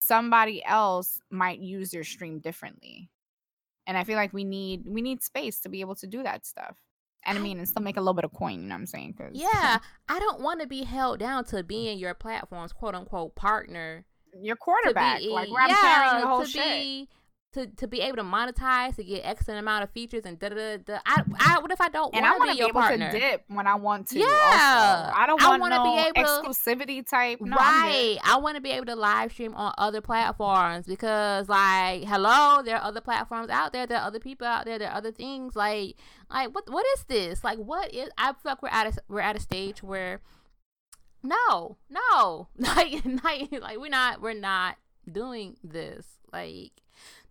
[0.00, 3.10] Somebody else might use your stream differently.
[3.86, 6.46] and I feel like we need we need space to be able to do that
[6.46, 6.76] stuff.
[7.26, 8.62] And I mean, and still make a little bit of coin.
[8.62, 9.14] You know what I'm saying?
[9.18, 13.34] Cause Yeah, I don't want to be held down to being your platform's quote unquote
[13.34, 14.04] partner.
[14.40, 16.62] your To quarterback, be, like where I'm yeah, carrying the whole to shit.
[16.62, 17.08] be
[17.56, 20.76] to, to be able to monetize to get X amount of features and da da
[20.76, 20.98] da.
[21.04, 22.80] I, I what if I don't and I want to to be be your able
[22.80, 23.10] partner?
[23.12, 24.18] to dip when I want to.
[24.18, 24.26] Yeah.
[24.26, 25.12] also.
[25.18, 27.40] I don't I want wanna no be able- exclusivity type.
[27.40, 28.18] No, right.
[28.24, 32.76] I want to be able to live stream on other platforms because, like, hello, there
[32.76, 33.86] are other platforms out there.
[33.86, 34.78] There are other people out there.
[34.78, 35.56] There are other things.
[35.56, 35.96] Like,
[36.30, 37.42] like what what is this?
[37.42, 38.10] Like, what is?
[38.18, 40.20] I feel like we're at a we're at a stage where,
[41.22, 44.76] no, no, like, like, like we're not we're not
[45.10, 46.06] doing this.
[46.32, 46.72] Like,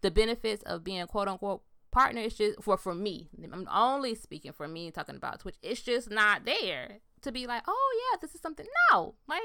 [0.05, 3.27] the benefits of being quote unquote partner is just for for me.
[3.51, 5.55] I'm only speaking for me talking about Twitch.
[5.63, 8.67] It's just not there to be like, oh yeah, this is something.
[8.91, 9.41] No, like,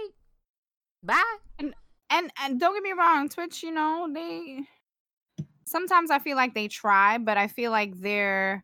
[1.03, 1.37] bye.
[1.59, 1.75] And
[2.11, 4.64] and and don't get me wrong, Twitch, you know, they
[5.64, 8.62] sometimes I feel like they try, but I feel like their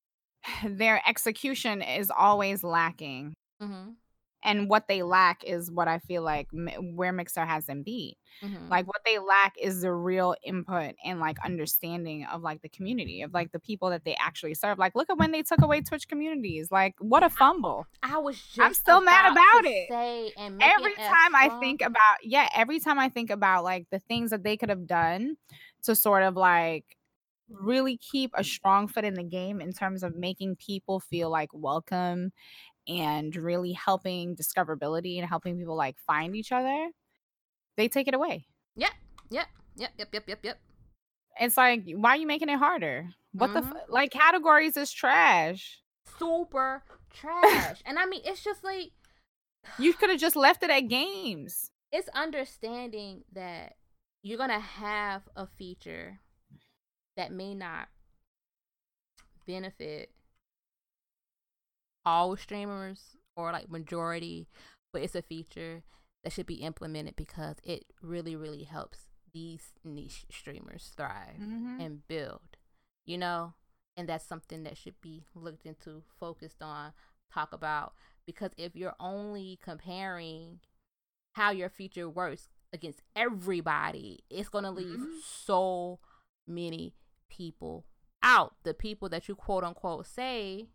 [0.64, 3.34] their execution is always lacking.
[3.62, 3.90] Mm-hmm.
[4.42, 8.16] And what they lack is what I feel like where Mixer has them beat.
[8.42, 8.68] Mm-hmm.
[8.68, 13.22] Like what they lack is the real input and like understanding of like the community
[13.22, 14.78] of like the people that they actually serve.
[14.78, 16.70] Like look at when they took away Twitch communities.
[16.70, 17.86] Like what a fumble.
[18.02, 19.88] I was just I'm still mad about it.
[19.90, 23.64] Say and make every it time I think about yeah, every time I think about
[23.64, 25.36] like the things that they could have done
[25.82, 26.84] to sort of like
[27.50, 31.50] really keep a strong foot in the game in terms of making people feel like
[31.52, 32.32] welcome
[32.88, 36.88] and really helping discoverability and helping people like find each other,
[37.76, 38.46] they take it away.
[38.76, 38.88] Yeah.
[39.30, 40.60] Yep, yep, yep, yep, yep, yep.
[41.40, 43.08] It's like, why are you making it harder?
[43.32, 43.76] What the Mhm.
[43.76, 45.80] f- like categories is trash.
[46.18, 46.82] Super
[47.14, 47.80] trash.
[47.86, 48.90] and I mean, it's just like
[49.78, 51.70] You could have just left it at games.
[51.92, 53.76] it's understanding that
[54.22, 56.20] you're gonna have a feature
[57.16, 57.88] that may not
[59.46, 60.10] benefit
[62.10, 64.48] all streamers or like majority,
[64.92, 65.82] but it's a feature
[66.24, 71.80] that should be implemented because it really, really helps these niche streamers thrive Mhm.
[71.80, 72.56] and build,
[73.06, 73.54] you know?
[73.96, 76.92] And that's something that should be looked into, focused on,
[77.32, 77.94] talk about.
[78.26, 80.60] Because if you're only comparing
[81.32, 85.20] how your feature works against everybody, it's going to leave Mhm.
[85.22, 86.00] so
[86.46, 86.94] many
[87.28, 87.86] people
[88.22, 88.56] out.
[88.64, 90.68] The people that you quote unquote say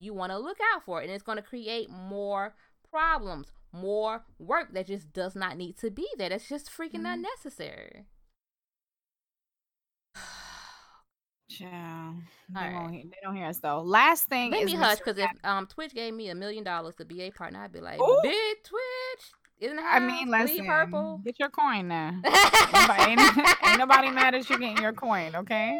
[0.00, 1.00] you want to look out for.
[1.00, 1.04] It.
[1.06, 2.54] And it's going to create more
[2.90, 6.28] problems, more work that just does not need to be there.
[6.30, 7.14] That's just freaking Mhm.
[7.14, 8.06] unnecessary.
[11.48, 12.12] Yeah,
[12.52, 12.90] they, All right.
[12.90, 13.80] hear- they don't hear us though.
[13.80, 17.04] Last thing is me hush because if um Twitch gave me a million dollars to
[17.04, 18.18] be a partner, I'd be like, Ooh.
[18.22, 19.30] big Twitch.
[19.60, 19.84] Isn't it?
[19.86, 21.20] I mean, listen, purple.
[21.24, 22.10] get your coin now.
[22.24, 23.20] Nobody, ain't,
[23.64, 25.78] ain't nobody mad at you getting your coin, okay?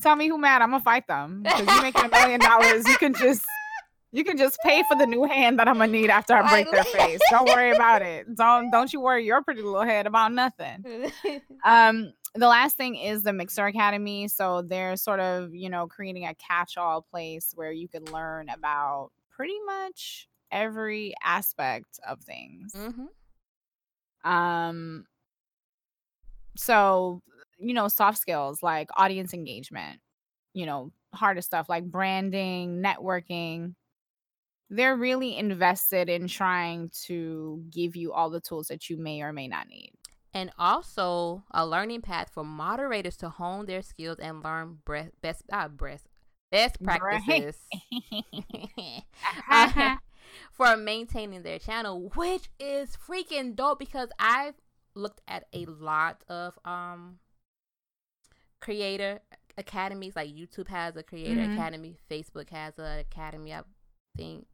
[0.00, 0.62] Tell me who mad.
[0.62, 2.86] I'm gonna fight them because you making a million dollars.
[2.88, 3.44] You can just
[4.10, 6.70] you can just pay for the new hand that I'm gonna need after I break
[6.70, 7.20] their face.
[7.30, 8.26] Don't worry about it.
[8.34, 10.84] Don't don't you worry your pretty little head about nothing.
[11.64, 14.26] Um, the last thing is the Mixer Academy.
[14.26, 19.10] So they're sort of you know creating a catch-all place where you can learn about
[19.30, 22.74] pretty much every aspect of things.
[22.74, 25.06] hmm Um
[26.56, 27.22] so
[27.62, 30.00] you know soft skills like audience engagement,
[30.54, 33.74] you know, harder stuff like branding, networking.
[34.70, 39.32] They're really invested in trying to give you all the tools that you may or
[39.32, 39.92] may not need.
[40.34, 44.78] And also a learning path for moderators to hone their skills and learn
[45.20, 46.08] best uh, best
[46.50, 47.56] best practices
[49.50, 49.96] uh,
[50.52, 54.54] for maintaining their channel, which is freaking dope because I've
[54.94, 57.18] looked at a lot of um
[58.62, 59.20] creator
[59.58, 61.52] academies like YouTube has a creator Mhm.
[61.52, 63.52] academy, Facebook has an academy.
[63.52, 63.62] I
[64.16, 64.46] think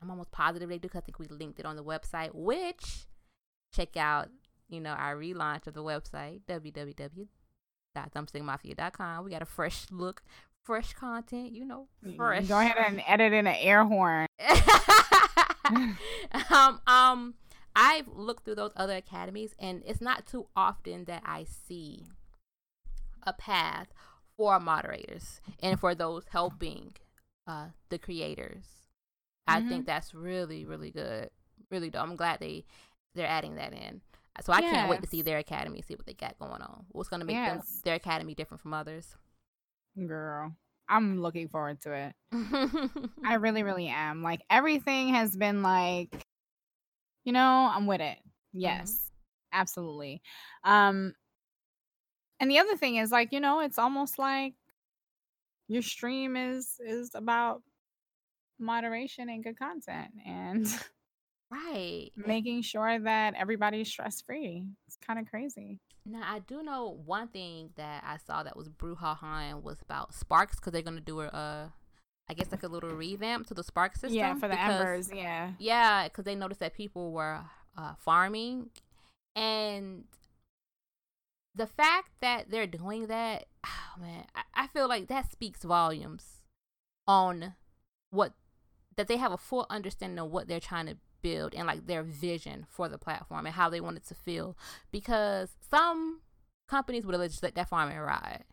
[0.00, 3.08] I'm almost positive they do 'cause I think we linked it on the website, which
[3.72, 4.28] check out,
[4.68, 6.42] you know, our relaunch of the website,
[7.96, 9.24] www.thumbstickmafia.com.
[9.24, 10.22] We got a fresh look,
[10.64, 12.46] fresh content, you know, fresh.
[12.46, 14.26] Go ahead and edit in an air horn.
[16.50, 17.34] um, um,
[17.74, 22.04] I've looked through those other academies, and it's not too often that I see
[23.26, 23.88] a path
[24.36, 26.94] for moderators and for those helping
[27.46, 28.64] uh, the creators.
[29.46, 29.68] I Mhm.
[29.68, 31.30] think that's really, really good.
[31.70, 32.02] Really dope.
[32.02, 32.64] I'm glad they
[33.14, 34.00] they're adding that in.
[34.42, 36.84] So I can't wait to see their academy, see what they got going on.
[36.90, 39.16] What's going to make them their academy different from others?
[40.06, 40.52] Girl,
[40.90, 42.14] I'm looking forward to it.
[43.24, 44.22] I really, really am.
[44.22, 46.26] Like everything has been like,
[47.24, 48.18] you know, I'm with it.
[48.52, 49.10] Yes,
[49.54, 50.20] absolutely.
[50.64, 51.14] Um,
[52.40, 54.54] And the other thing is like, you know, it's almost like
[55.68, 57.62] your stream is is about
[58.58, 60.66] moderation and good content and
[61.50, 62.10] Right.
[62.16, 64.64] making sure that everybody's stress free.
[64.88, 65.78] It's kind of crazy.
[66.04, 70.56] Now I do know one thing that I saw that was brouhaha was about Sparks
[70.56, 71.68] because they're gonna do a, uh,
[72.28, 74.12] I guess like a little revamp to the Spark system.
[74.14, 75.10] Yeah, for the because- embers.
[75.14, 75.52] Yeah.
[75.60, 77.40] Yeah, because they noticed that people were
[77.78, 78.70] uh, farming,
[79.36, 80.04] and
[81.56, 86.42] the fact that they're doing that, oh man, I, I feel like that speaks volumes
[87.06, 87.54] on
[88.10, 88.34] what
[88.96, 92.02] that they have a full understanding of what they're trying to build and like their
[92.02, 94.56] vision for the platform and how they want it to feel.
[94.90, 96.20] Because some
[96.68, 98.44] companies would have just let that farming ride.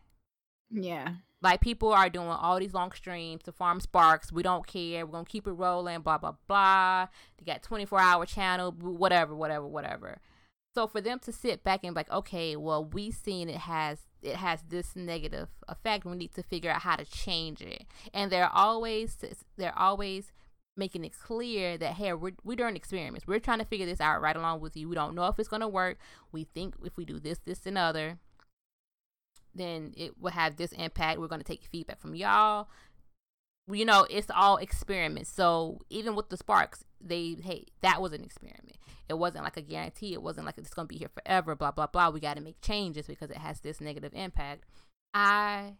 [0.70, 1.14] Yeah.
[1.42, 4.32] Like people are doing all these long streams to farm sparks.
[4.32, 5.04] We don't care.
[5.04, 6.00] We're gonna keep it rolling.
[6.00, 7.08] Blah blah blah.
[7.36, 8.72] They got twenty four hour channel.
[8.72, 10.20] Whatever, whatever, whatever.
[10.74, 14.00] So for them to sit back and be like, okay, well, we seen it has
[14.22, 16.04] it has this negative effect.
[16.04, 17.84] We need to figure out how to change it.
[18.12, 19.16] And they're always
[19.56, 20.32] they're always
[20.76, 23.26] making it clear that hey, we're we're doing experiments.
[23.26, 24.88] We're trying to figure this out right along with you.
[24.88, 25.98] We don't know if it's gonna work.
[26.32, 28.18] We think if we do this, this, and other,
[29.54, 31.20] then it will have this impact.
[31.20, 32.68] We're gonna take feedback from y'all.
[33.70, 35.30] You know, it's all experiments.
[35.30, 38.76] So even with the sparks, they hey, that was an experiment.
[39.08, 40.12] It wasn't like a guarantee.
[40.12, 41.54] It wasn't like it's gonna be here forever.
[41.54, 42.10] Blah blah blah.
[42.10, 44.64] We got to make changes because it has this negative impact.
[45.12, 45.74] I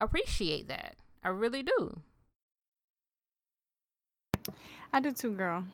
[0.00, 0.96] appreciate that.
[1.22, 2.00] I really do.
[4.92, 5.64] I do too, girl.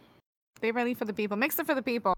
[0.60, 1.36] They really for the people.
[1.36, 2.14] Mixer for the people.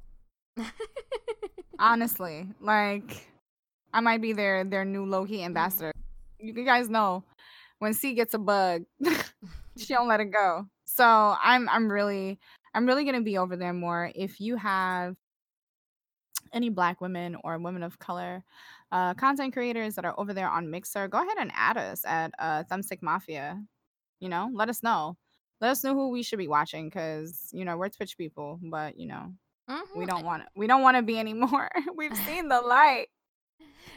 [1.79, 2.47] Honestly.
[2.61, 3.29] Like
[3.93, 5.47] I might be their their new low key mm-hmm.
[5.47, 5.93] ambassador.
[6.39, 7.25] You guys know
[7.83, 8.85] when C gets a bug,
[9.77, 10.67] she don't let it go.
[10.85, 12.39] So I'm I'm really
[12.75, 14.13] I'm really gonna be over there more.
[14.15, 15.17] If you have
[16.53, 18.45] any black women or women of color
[18.93, 22.31] uh, content creators that are over there on Mixer, go ahead and add us at
[22.39, 23.61] uh, Thumbstick Mafia.
[24.21, 25.17] You know, let us know.
[25.61, 28.97] Let us know who we should be watching because you know we're Twitch people, but
[28.97, 29.33] you know
[29.97, 30.09] we Mhm.
[30.09, 30.45] don't want.
[30.55, 31.69] We don't want to be anymore.
[31.97, 33.09] We've seen the light.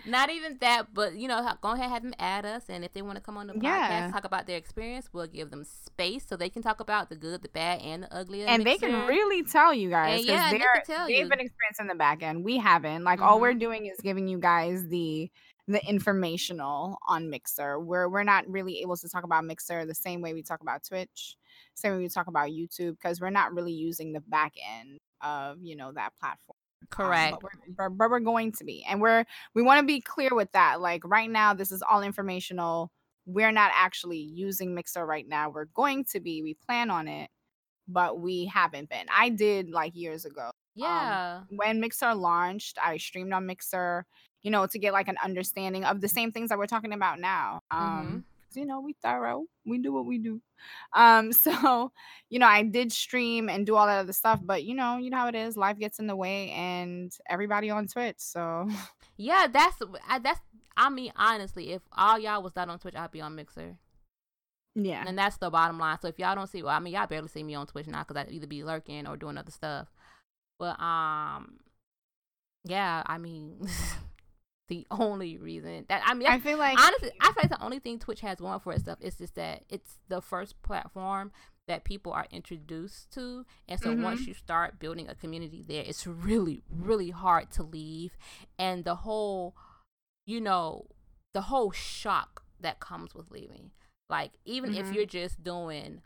[0.05, 3.01] Not even that, but you know, go ahead have them add us, and if they
[3.01, 4.11] want to come on the podcast, Yeah.
[4.11, 7.41] talk about their experience, we'll give them space so they can talk about the good,
[7.41, 8.43] the bad, and the ugly.
[8.45, 11.29] and they can really tell you guys And because yeah, they tell they've you.
[11.29, 12.43] been experiencing the back end.
[12.43, 13.03] We haven't.
[13.03, 13.59] Like all we're Mhm.
[13.59, 15.29] doing is giving you guys the
[15.67, 17.79] the informational on Mixer.
[17.79, 20.83] We're we're not really able to talk about Mixer the same way we talk about
[20.83, 21.37] Twitch,
[21.73, 25.57] same way we talk about YouTube because we're not really using the back end of
[25.63, 26.57] you know that platform.
[26.91, 27.37] Um, correct.
[27.41, 27.43] but,
[27.77, 30.81] we're, but, we're going to be, and we're we want to be clear with that.
[30.81, 32.91] Like right now, this is all informational.
[33.25, 35.49] We're not actually using Mixer right now.
[35.49, 36.41] We're going to be.
[36.41, 37.29] We plan on it,
[37.87, 39.05] but we haven't been.
[39.15, 41.41] I did like years ago yeah.
[41.49, 42.77] when Mixer launched.
[42.83, 44.05] I streamed on Mixer,
[44.43, 47.19] you know, to get like an understanding of the same things that we're talking about
[47.19, 47.61] now.
[47.71, 49.45] Um, 'cause, you know, we thorough.
[49.65, 50.41] We do what we do.
[50.95, 51.91] Um, so
[52.29, 55.09] you know, I did stream and do all that other stuff, but you know, you
[55.09, 55.57] know how it is.
[55.57, 58.17] Life gets in the way, and everybody on Twitch.
[58.19, 58.67] So
[59.17, 60.39] Yeah, that's I, that's.
[60.77, 63.77] I mean, honestly, if all y'all was not on Twitch, I'd be on Mixer,
[64.75, 65.97] yeah, and that's the bottom line.
[66.01, 68.03] So if y'all don't see, well, I mean, y'all barely see me on Twitch now
[68.03, 69.87] because I either be lurking or doing other stuff.
[70.59, 71.59] But um,
[72.65, 73.65] yeah, I mean,
[74.67, 77.79] the only reason that I mean, I feel like honestly, I feel like the only
[77.79, 81.31] thing Twitch has going for itself is just that it's the first platform
[81.67, 86.05] that people are introduced to, and so once you start building a community there, it's
[86.05, 88.15] really, really hard to leave,
[88.59, 89.55] and the whole,
[90.27, 90.85] you know,
[91.33, 93.71] the whole shock that comes with leaving.
[94.09, 94.93] Like even if Mhm.
[94.93, 96.01] you're just doing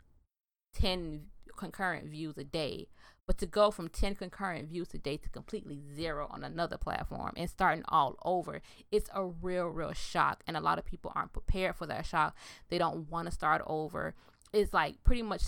[0.74, 2.88] ten concurrent views a day,
[3.30, 7.32] but to go from 10 concurrent views a day to completely zero on another platform
[7.36, 10.42] and starting all over, it's a real, real shock.
[10.48, 12.36] And a lot of people aren't prepared for that shock.
[12.70, 14.16] They don't want to start over.
[14.52, 15.42] It's like pretty much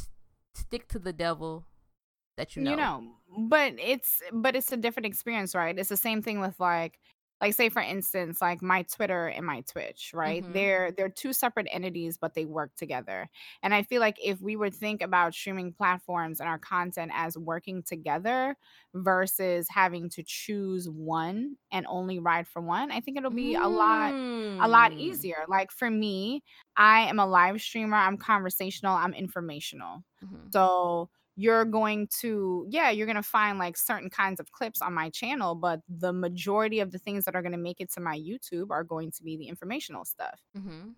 [0.54, 1.64] stick to the devil
[2.36, 2.70] that you know.
[2.70, 3.02] you know
[3.48, 7.00] but it's but it's a different experience right it's the same thing with like
[7.42, 10.52] like say for instance like my twitter and my twitch right Mhm.
[10.54, 13.28] they're they're two separate entities but they work together
[13.62, 17.36] and i feel like if we would think about streaming platforms and our content as
[17.36, 18.56] working together
[18.94, 23.68] versus having to choose one and only ride for one i think it'll be a
[23.68, 24.98] lot a lot Mm.
[25.00, 26.42] easier like for me
[26.76, 30.46] i am a live streamer i'm conversational i'm informational mm-hmm.
[30.52, 34.92] so you're going to, yeah, you're going to find like certain kinds of clips on
[34.94, 38.00] my channel, but the majority of the things that are going to make it to
[38.00, 40.40] my YouTube are going to be the informational stuff.
[40.54, 40.96] Mhm.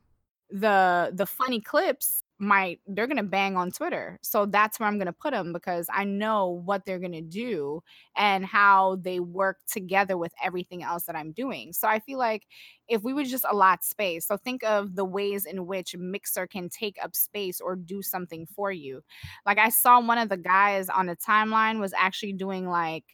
[0.51, 4.19] The the funny clips might they're going to bang on Twitter.
[4.23, 7.21] So that's where I'm going to put them because I know what they're going to
[7.21, 7.83] do
[8.17, 11.73] and how they work together with everything else that I'm doing.
[11.73, 12.47] So I feel like
[12.89, 14.27] if we would just allot space.
[14.27, 18.47] So think of the ways in which Mixer can take up space or do something
[18.47, 19.03] for you.
[19.47, 23.05] Like I saw one of the guys on the timeline was actually doing like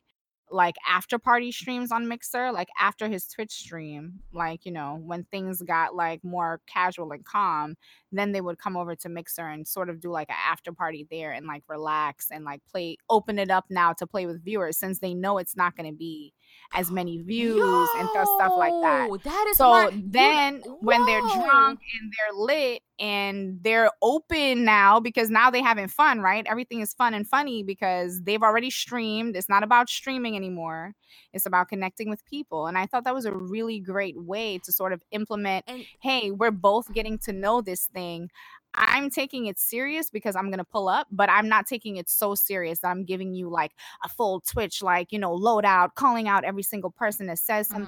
[0.51, 5.25] like after party streams on Mixer, like after his Twitch stream, like, you know, when
[5.25, 7.77] things got like more casual and calm,
[8.13, 11.07] then they would come over to Mixer and sort of do like an after party
[11.11, 14.77] there and like relax and like play, open it up now to play with viewers
[14.77, 16.33] since they know it's not going to be
[16.73, 19.09] as many views Yo, and stuff like that.
[19.25, 25.31] That is so then when they're drunk and they're lit and they're open now because
[25.31, 26.47] now they're having fun, right?
[26.47, 29.35] Everything is fun and funny because they've already streamed.
[29.35, 30.95] It's not about streaming anymore.
[31.33, 32.67] It's about connecting with people.
[32.67, 36.31] And I thought that was a really great way to sort of implement, and, hey,
[36.31, 38.31] we're both getting to know this thing.
[38.75, 42.35] I'm taking it serious because I'm gonna pull up, but I'm not taking it so
[42.35, 43.73] serious that I'm giving you like
[44.05, 47.83] a full Twitch, like you know, loadout, calling out every single person that says mm-hmm.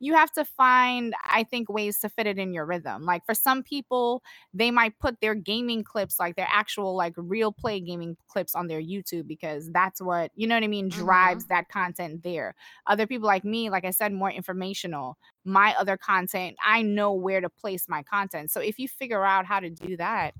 [0.00, 3.34] You have to find i think ways to fit it in your rhythm like for
[3.34, 4.22] some people
[4.52, 8.66] they might put their gaming clips like their actual like real play gaming clips on
[8.66, 11.54] their youtube because that's what you know what i mean drives mm-hmm.
[11.54, 12.54] that content there
[12.86, 17.40] other people like me like i said more informational my other content i know where
[17.40, 20.34] to place my content so if you figure out how to do that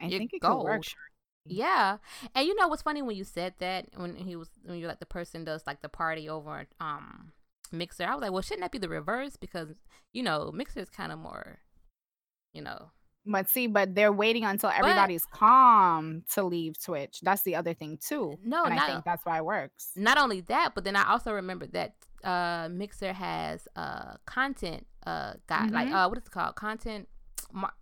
[0.00, 0.66] i You're think it gold.
[0.66, 0.82] could work
[1.44, 1.98] yeah.
[2.36, 5.00] And you know what's funny when you said that when he was when you're like
[5.00, 7.32] the person does like the party over um
[7.72, 8.04] Mixer.
[8.04, 9.36] I was like, well, shouldn't that be the reverse?
[9.36, 9.68] Because
[10.12, 11.58] you know, Mixer is kind of more,
[12.52, 12.90] you know.
[13.24, 17.20] But see, but they're waiting until everybody's but, calm to leave Twitch.
[17.22, 18.36] That's the other thing too.
[18.44, 19.90] No, and not, I think that's why it works.
[19.94, 21.94] Not only that, but then I also remember that
[22.24, 25.74] uh Mixer has uh content uh got mm-hmm.
[25.74, 26.56] like uh what is it called?
[26.56, 27.08] Content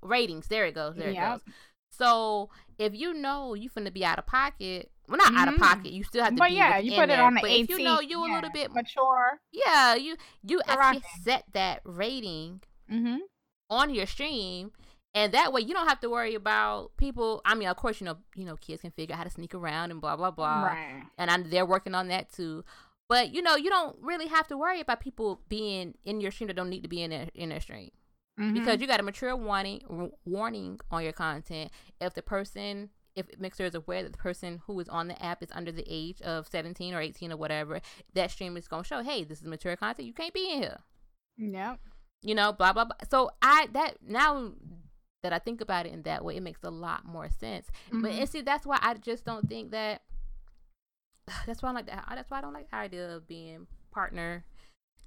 [0.02, 0.46] ratings.
[0.48, 0.96] There it goes.
[0.96, 1.16] There yep.
[1.16, 1.54] it goes.
[1.90, 5.36] So if you know you're gonna be out of pocket, well not mm-hmm.
[5.36, 6.38] out of pocket, you still have to.
[6.38, 7.22] But yeah, you put it there.
[7.22, 10.16] on the but 18, If you know you yeah, a little bit mature, yeah, you
[10.46, 13.16] you actually set that rating mm-hmm.
[13.68, 14.70] on your stream,
[15.12, 17.42] and that way you don't have to worry about people.
[17.44, 19.54] I mean, of course, you know, you know, kids can figure out how to sneak
[19.54, 21.02] around and blah blah blah, right.
[21.18, 22.64] and I'm, they're working on that too.
[23.08, 26.46] But you know, you don't really have to worry about people being in your stream
[26.46, 27.90] that don't need to be in their in their stream.
[28.38, 28.54] Mm-hmm.
[28.54, 31.72] Because you got a mature warning warning on your content.
[32.00, 32.90] If the person
[33.20, 35.84] if Mixer is aware that the person who is on the app is under the
[35.86, 37.80] age of 17 or 18 or whatever,
[38.14, 40.06] that stream is going to show, hey, this is mature content.
[40.06, 40.78] You can't be in here.
[41.36, 41.76] Yeah.
[42.22, 42.96] You know, blah, blah, blah.
[43.10, 44.52] So I, that, now
[45.22, 47.66] that I think about it in that way, it makes a lot more sense.
[47.88, 48.02] Mm-hmm.
[48.02, 50.02] But, and see, that's why I just don't think that,
[51.46, 52.06] that's why I like that.
[52.10, 54.44] That's why I don't like the idea of being partner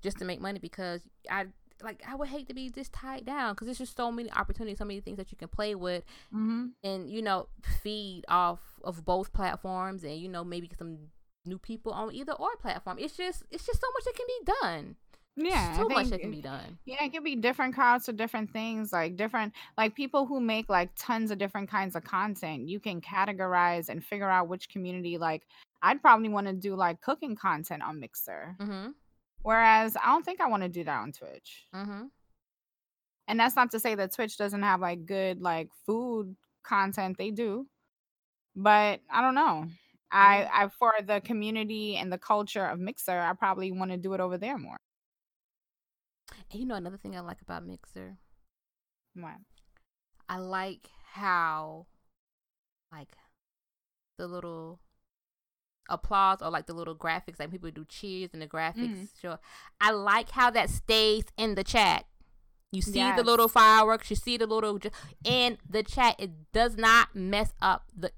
[0.02, 1.46] just to make money because I
[1.84, 4.78] like I would hate to be just tied down because there's just so many opportunities,
[4.78, 6.04] so many things that you can play with,
[6.34, 6.68] mm-hmm.
[6.84, 7.48] and you know
[7.82, 10.98] feed off of both platforms, and you know maybe some
[11.46, 12.98] new people on either or platform.
[13.00, 14.96] It's just it's just so much that can be done.
[15.36, 16.78] Yeah, so much that can be done.
[16.86, 20.70] Yeah, it can be different crowds for different things, like different like people who make
[20.70, 22.70] like tons of different kinds of content.
[22.70, 25.18] You can categorize and figure out which community.
[25.18, 25.48] Like,
[25.82, 28.56] I'd probably want to do like cooking content on Mixer.
[28.60, 28.92] Mm-hmm
[29.44, 31.68] Whereas I don't think I want to do that on Twitch.
[31.76, 32.06] Mm-hmm.
[33.28, 37.18] And that's not to say that Twitch doesn't have like good like food content.
[37.18, 37.68] They do,
[38.56, 39.68] but I don't know.
[40.12, 44.14] I, I for the community and the culture of Mixer, I probably want to do
[44.14, 44.78] it over there more.
[46.52, 48.18] And you know another thing I like about Mixer.
[49.16, 49.38] What?
[50.30, 51.88] I like how,
[52.92, 53.10] like,
[54.18, 54.80] the little
[55.94, 58.90] applause or like the little graphics, like people do cheers and the graphics.
[58.90, 59.04] Mm-hmm.
[59.22, 59.40] Sure.
[59.80, 62.06] I like how that stays in the chat.
[62.72, 63.18] You see yes.
[63.18, 64.80] the little fireworks, you see the little
[65.24, 66.16] in the chat.
[66.18, 68.12] It does not mess up the.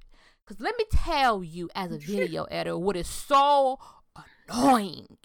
[0.45, 3.79] Because let me tell you, as a video editor, what is so
[4.49, 5.17] annoying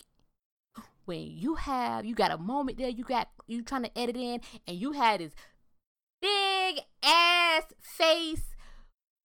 [1.11, 4.41] when you have you got a moment there, you got you trying to edit in,
[4.67, 5.33] and you had this
[6.23, 8.55] big ass face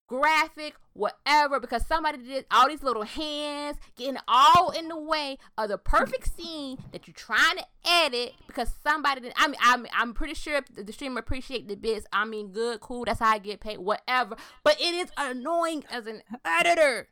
[0.07, 5.69] graphic, whatever, because somebody did all these little hands getting all in the way of
[5.69, 9.33] the perfect scene that you're trying to edit because somebody did.
[9.35, 12.05] I mean, I'm, I'm pretty sure the streamer appreciate the bits.
[12.13, 13.05] I mean, good, cool.
[13.05, 14.35] That's how I get paid, whatever.
[14.63, 17.09] But it is annoying as an editor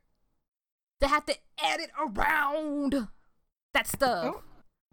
[1.02, 3.08] to have to edit around
[3.74, 4.36] that stuff.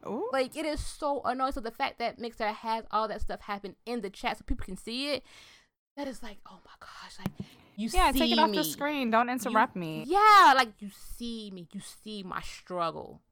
[0.06, 0.30] Ooh.
[0.32, 1.52] Like it is so annoying.
[1.52, 4.64] So the fact that Mixer has all that stuff happen in the chat so people
[4.64, 5.22] can see it,
[5.96, 7.46] that is like, oh my gosh, like
[7.80, 8.58] you yeah, take it off me.
[8.58, 9.10] the screen.
[9.10, 10.04] Don't interrupt you, me.
[10.06, 11.66] Yeah, like you see me.
[11.72, 13.22] You see my struggle.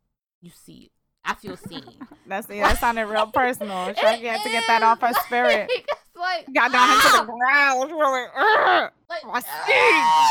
[0.41, 0.91] You see it.
[1.25, 1.85] I feel seen.
[2.27, 3.87] That's yeah, that sounded real personal.
[3.89, 5.71] To get, to get that off her spirit.
[6.17, 7.21] like got down into ah!
[7.21, 7.91] the ground.
[7.95, 10.31] We're like, "Ugh, like, my ah!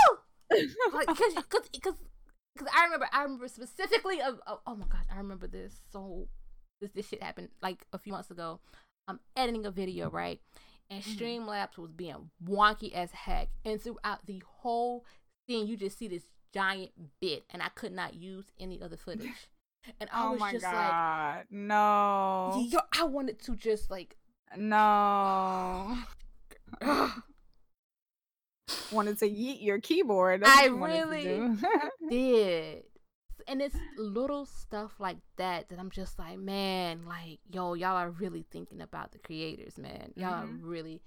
[0.50, 1.94] skin." like because because
[2.56, 6.28] because I remember I remember specifically of, of oh my gosh I remember this so
[6.82, 8.60] this this shit happened like a few months ago.
[9.08, 10.42] I'm editing a video right,
[10.90, 11.18] and Mhm.
[11.18, 15.06] Streamlabs was being wonky as heck, and throughout the whole
[15.48, 19.50] thing you just see this giant bit, and I could not use any other footage,
[20.00, 24.18] and I oh was my just god, no, yo, I wanted to just like.
[24.56, 25.98] no.
[28.92, 30.42] Wanted to eat your keyboard.
[30.44, 31.24] That's I really
[32.10, 32.84] did.
[33.48, 38.10] And it's little stuff like that that I'm just like, man, like, yo, y'all are
[38.12, 40.12] really thinking about the creators, man.
[40.16, 40.62] Y'all Mhm.
[40.64, 41.02] are really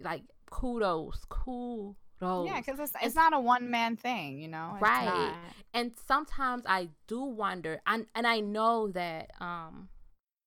[0.00, 2.46] like kudos, kudos.
[2.46, 4.72] yeah, because it's, it's It's- not a one man thing, you know.
[4.74, 5.04] It's Right.
[5.04, 5.36] not.
[5.74, 9.88] and sometimes I do wonder, and and I know that um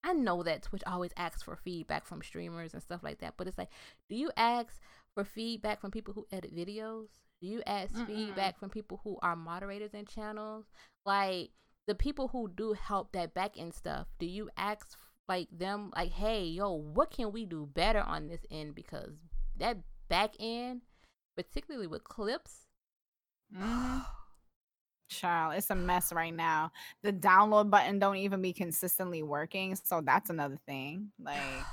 [0.03, 3.45] I know that Twitch always asks for feedback from streamers and stuff like that, but
[3.47, 3.69] it's like,
[4.09, 4.79] do you ask
[5.17, 7.07] for feedback from people who edit videos?
[7.41, 8.05] Do you ask Mm-mm.
[8.05, 10.65] feedback from people who are moderators and channels?
[11.07, 11.49] Like
[11.87, 14.95] the people who do help that back end stuff, do you ask
[15.27, 18.75] like them like, hey, yo, what can we do better on this end?
[18.75, 19.13] Because
[19.57, 20.81] that back end,
[21.35, 22.67] particularly with clips,
[23.51, 24.05] Mhm.
[25.09, 26.71] Child, it's a mess right now.
[27.01, 31.11] The download button don't even be consistently working, so that's another thing.
[31.17, 31.63] Like,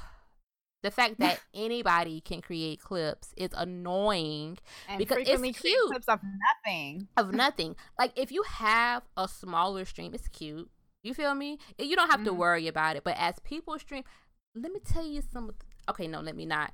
[0.84, 5.88] the fact that anybody can create clips is annoying and Because it's cute.
[5.90, 7.08] clips of nothing.
[7.16, 7.74] of nothing.
[7.98, 10.70] Like if you have a smaller stream, it's cute.
[11.02, 11.58] You feel me?
[11.78, 12.36] You don't have to Mhm.
[12.36, 13.02] worry about it.
[13.04, 14.04] But as people stream,
[14.54, 15.54] let me tell you some.
[15.88, 16.72] Okay, no, let me not.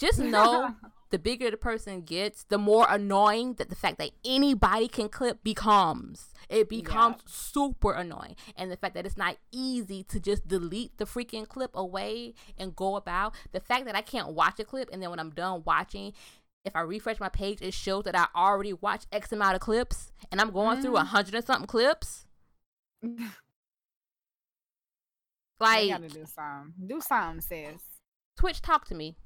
[0.00, 0.74] Just know
[1.10, 5.44] the bigger the person gets, the more annoying that the fact that anybody can clip
[5.44, 6.28] becomes.
[6.48, 8.34] It becomes super annoying.
[8.56, 12.74] And the fact that it's not easy to just delete the freaking clip away and
[12.74, 13.34] go about.
[13.52, 16.12] The fact that I can't watch a clip and then when I'm done watching,
[16.64, 20.12] if I refresh my page, it shows that I already watched X amount of clips
[20.30, 21.06] and I'm going through a Mhm.
[21.06, 22.26] hundred and something clips.
[25.60, 26.72] Like gotta do something.
[26.86, 27.82] Do something, sis.
[28.38, 29.16] Twitch talk to me.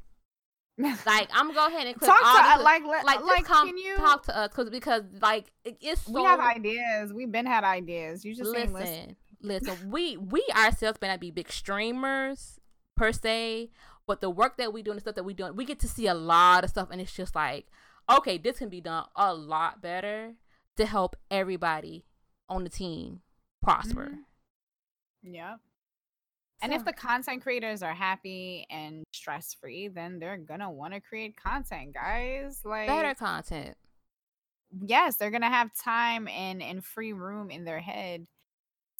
[0.76, 3.44] Like I'm gonna go ahead and Talk all to the uh, like let, like, like,
[3.44, 7.12] come can you talk to us because because like it- it's so we have ideas.
[7.12, 8.24] We've been had ideas.
[8.24, 9.16] You just listen, listen.
[9.40, 9.90] listen.
[9.90, 12.58] We we ourselves may not be big streamers
[12.96, 13.70] per se,
[14.06, 15.88] but the work that we do and the stuff that we doing, we get to
[15.88, 17.66] see a lot of stuff, and it's just like,
[18.10, 20.34] okay, this can be done a lot better
[20.76, 22.04] to help everybody
[22.48, 23.20] on the team
[23.62, 24.10] prosper.
[25.24, 25.32] Mhm.
[25.32, 25.60] Yep.
[26.62, 31.00] And if the content creators are happy and stress free, then they're gonna want to
[31.00, 32.60] create content, guys.
[32.64, 33.76] Like better content,
[34.82, 38.26] yes, they're gonna have time and and free room in their head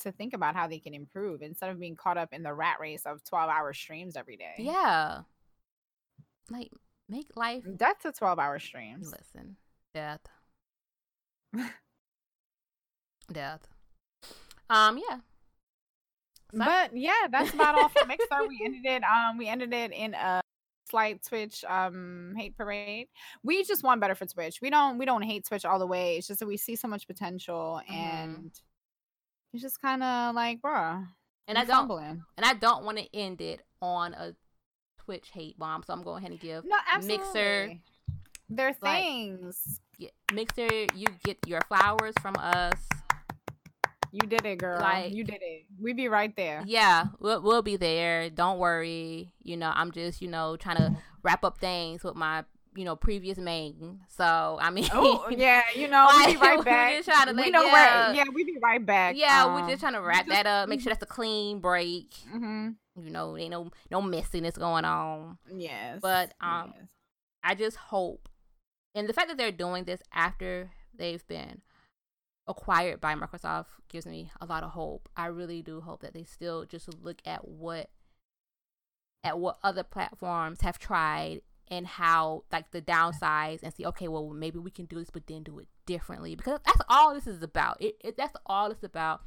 [0.01, 2.79] to think about how they can improve instead of being caught up in the rat
[2.81, 4.55] race of 12 hour streams every day.
[4.59, 5.21] yeah.
[6.51, 6.71] Like
[7.09, 9.11] make life That's to 12 hour streams.
[9.11, 9.57] Listen,
[9.95, 10.21] death.
[13.33, 13.67] death.
[14.69, 15.19] Um, yeah.
[16.57, 18.47] So- But yeah, that's about all for Mixer.
[18.49, 19.03] We ended it.
[19.05, 20.41] Um, we ended it in a
[20.91, 23.09] slight Twitch um hate parade.
[23.43, 24.61] We just want better for Twitch.
[24.63, 26.17] We don't we don't hate Twitch all the way.
[26.19, 27.95] It's just that we see so much potential Mhm.
[27.95, 28.51] and
[29.53, 31.07] it's just kind of like, bruh.
[31.49, 32.23] and I don't fumbling.
[32.37, 34.35] and I don't want to end it on a
[35.05, 37.79] Twitch hate bomb, so I'm going ahead and give No, Mixer, their
[38.51, 39.81] They're like- things.
[39.99, 40.69] yeah, Mixer.
[40.95, 42.75] You get your flowers from us.
[44.15, 44.81] You did it, girl.
[44.81, 45.65] like- you did it.
[45.81, 46.63] We be right there.
[46.67, 48.31] Yeah, we'll we'll be there.
[48.31, 49.33] Don't worry.
[49.43, 52.45] You know, I'm just you know trying to wrap up things with my
[52.77, 54.01] you know previous main.
[54.09, 57.05] So I mean, Oh yeah, you know we be Like, right we back.
[57.05, 58.07] trying to we let- know yeah.
[58.07, 58.15] where.
[58.17, 59.17] Yeah, we be right back.
[59.17, 60.69] yeah, um, we're just trying to wrap just- that up.
[60.69, 62.15] Make sure that's a clean break.
[62.33, 62.71] Mm-hmm.
[63.05, 65.39] You know, ain't no no messiness going on.
[65.53, 65.99] Yes.
[66.01, 66.87] But, um, yes.
[67.43, 68.29] I just hope,
[68.95, 71.61] and the fact that they're doing this after they've been
[72.47, 75.09] acquired by Microsoft gives me a lot of hope.
[75.17, 77.91] I really do hope that they still just look at what
[79.23, 84.29] at what other platforms have tried and how like the downsides and see okay well
[84.29, 86.35] maybe we can do this but then do it differently.
[86.35, 87.81] Because that's all this is about.
[87.81, 89.23] It, it that's all it's about.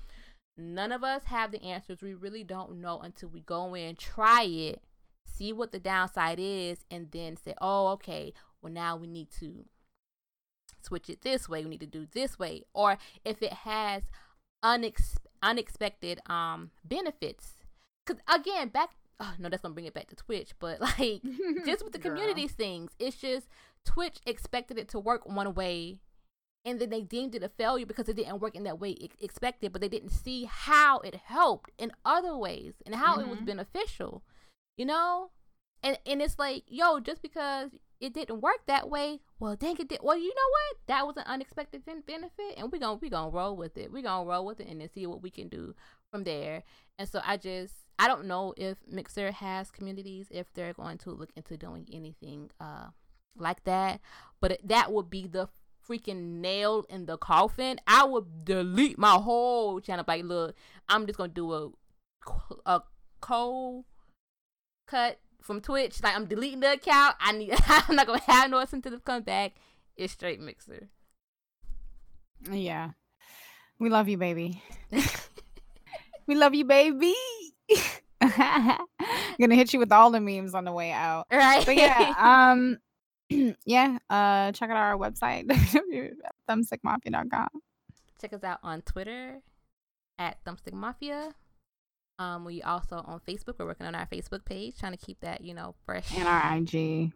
[0.57, 2.01] None of us have the answers.
[2.01, 4.82] We really don't know until we go in try it
[5.38, 9.65] see what the downside is and then say oh okay well now we need to
[10.88, 14.04] switch it this way we need to do this way or if it has
[14.64, 17.54] unex- unexpected um benefits
[18.06, 21.22] because again back oh no that's gonna bring it back to twitch but like
[21.66, 22.12] just with the Girl.
[22.16, 23.48] communities things it's just
[23.86, 26.00] twitch expected it to work one way
[26.66, 29.12] and then they deemed it a failure because it didn't work in that way it
[29.22, 33.40] expected but they didn't see how it helped in other ways and how it was
[33.40, 33.46] Mhm.
[33.46, 34.24] beneficial
[34.78, 35.32] you know
[35.84, 37.70] and and it's like, yo, just because
[38.00, 40.00] it didn't work that way, well, dang it did.
[40.04, 40.78] Well, you know what?
[40.88, 43.91] That was an unexpected benefit, and we gonna we gonna roll with it.
[43.91, 45.74] We're gonna roll with it and then see what we can do
[46.12, 46.64] from there.
[47.00, 51.12] And so I just I don't know if Mixer has communities if they're going to
[51.12, 52.88] look into doing anything uh
[53.36, 54.02] like that,
[54.41, 55.48] but that would be the
[55.88, 57.80] freaking nail in the coffin.
[57.88, 60.06] I would delete my whole channel.
[60.08, 60.56] Like, look,
[60.89, 61.70] I'm just gonna do a
[62.66, 62.82] a
[63.22, 63.86] cold
[64.88, 66.02] cut from Twitch.
[66.04, 67.16] Like I'm deleting the account.
[67.20, 67.54] I need.
[67.68, 69.54] I'm not gonna have no incentive to come back.
[69.96, 70.90] It's straight mixer.
[72.52, 72.92] Yeah,
[73.80, 74.62] we love you, baby.
[76.28, 77.14] we love you, baby.
[79.40, 81.28] gonna hit you with all the memes on the way out.
[81.32, 81.66] Right.
[81.66, 82.78] But yeah, um,
[83.66, 83.98] yeah.
[84.10, 85.48] Uh, check out our website
[86.50, 87.50] thumbstickmafia.com.
[88.22, 89.42] Check us out on Twitter
[90.18, 91.32] at Thumbstick Mafia.
[92.20, 93.55] Um, we also on Facebook.
[93.59, 96.11] We're working on our Facebook page, trying to keep that you know fresh.
[96.18, 97.11] And our IG.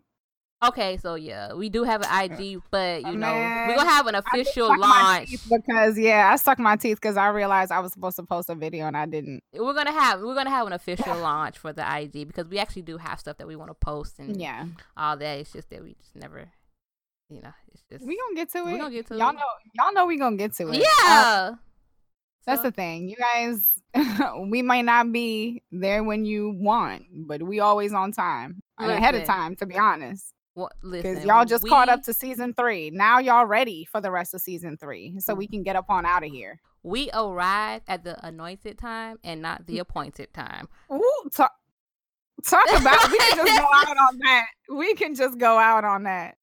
[0.63, 3.67] Okay, so yeah, we do have an IG, but you Oh, know man.
[3.67, 5.31] we're gonna have an official launch.
[5.49, 8.53] because yeah, I sucked my teeth because I realized I was supposed to post a
[8.53, 9.43] video and I didn't.
[9.53, 12.83] We're gonna have we're gonna have an official launch for the IG because we actually
[12.83, 15.39] do have stuff that we want to post and Yeah, all that.
[15.39, 16.47] It's just that we just never,
[17.31, 18.65] you know, it's just we gonna get to it.
[18.65, 19.33] we gonna get to y'all it.
[19.37, 19.41] know,
[19.73, 20.75] y'all know we gonna get to it.
[20.77, 21.51] Uh, yeah.
[22.45, 23.80] that's So- the thing, you guys.
[24.49, 29.15] we might not be there when you want, but we always on time and ahead
[29.15, 29.55] of time.
[29.57, 32.89] To be honest, What, because y'all just caught up to season three.
[32.91, 35.21] Now y'all ready for the rest of season three, Mm.
[35.21, 36.59] so we can get up on out of here.
[36.83, 40.67] we arrived at the anointed time and not the appointed time.
[40.91, 41.51] Ooh, talk,
[42.43, 43.11] talk about.
[43.11, 44.45] we can just go out on that.
[44.69, 46.37] We can just go out on that.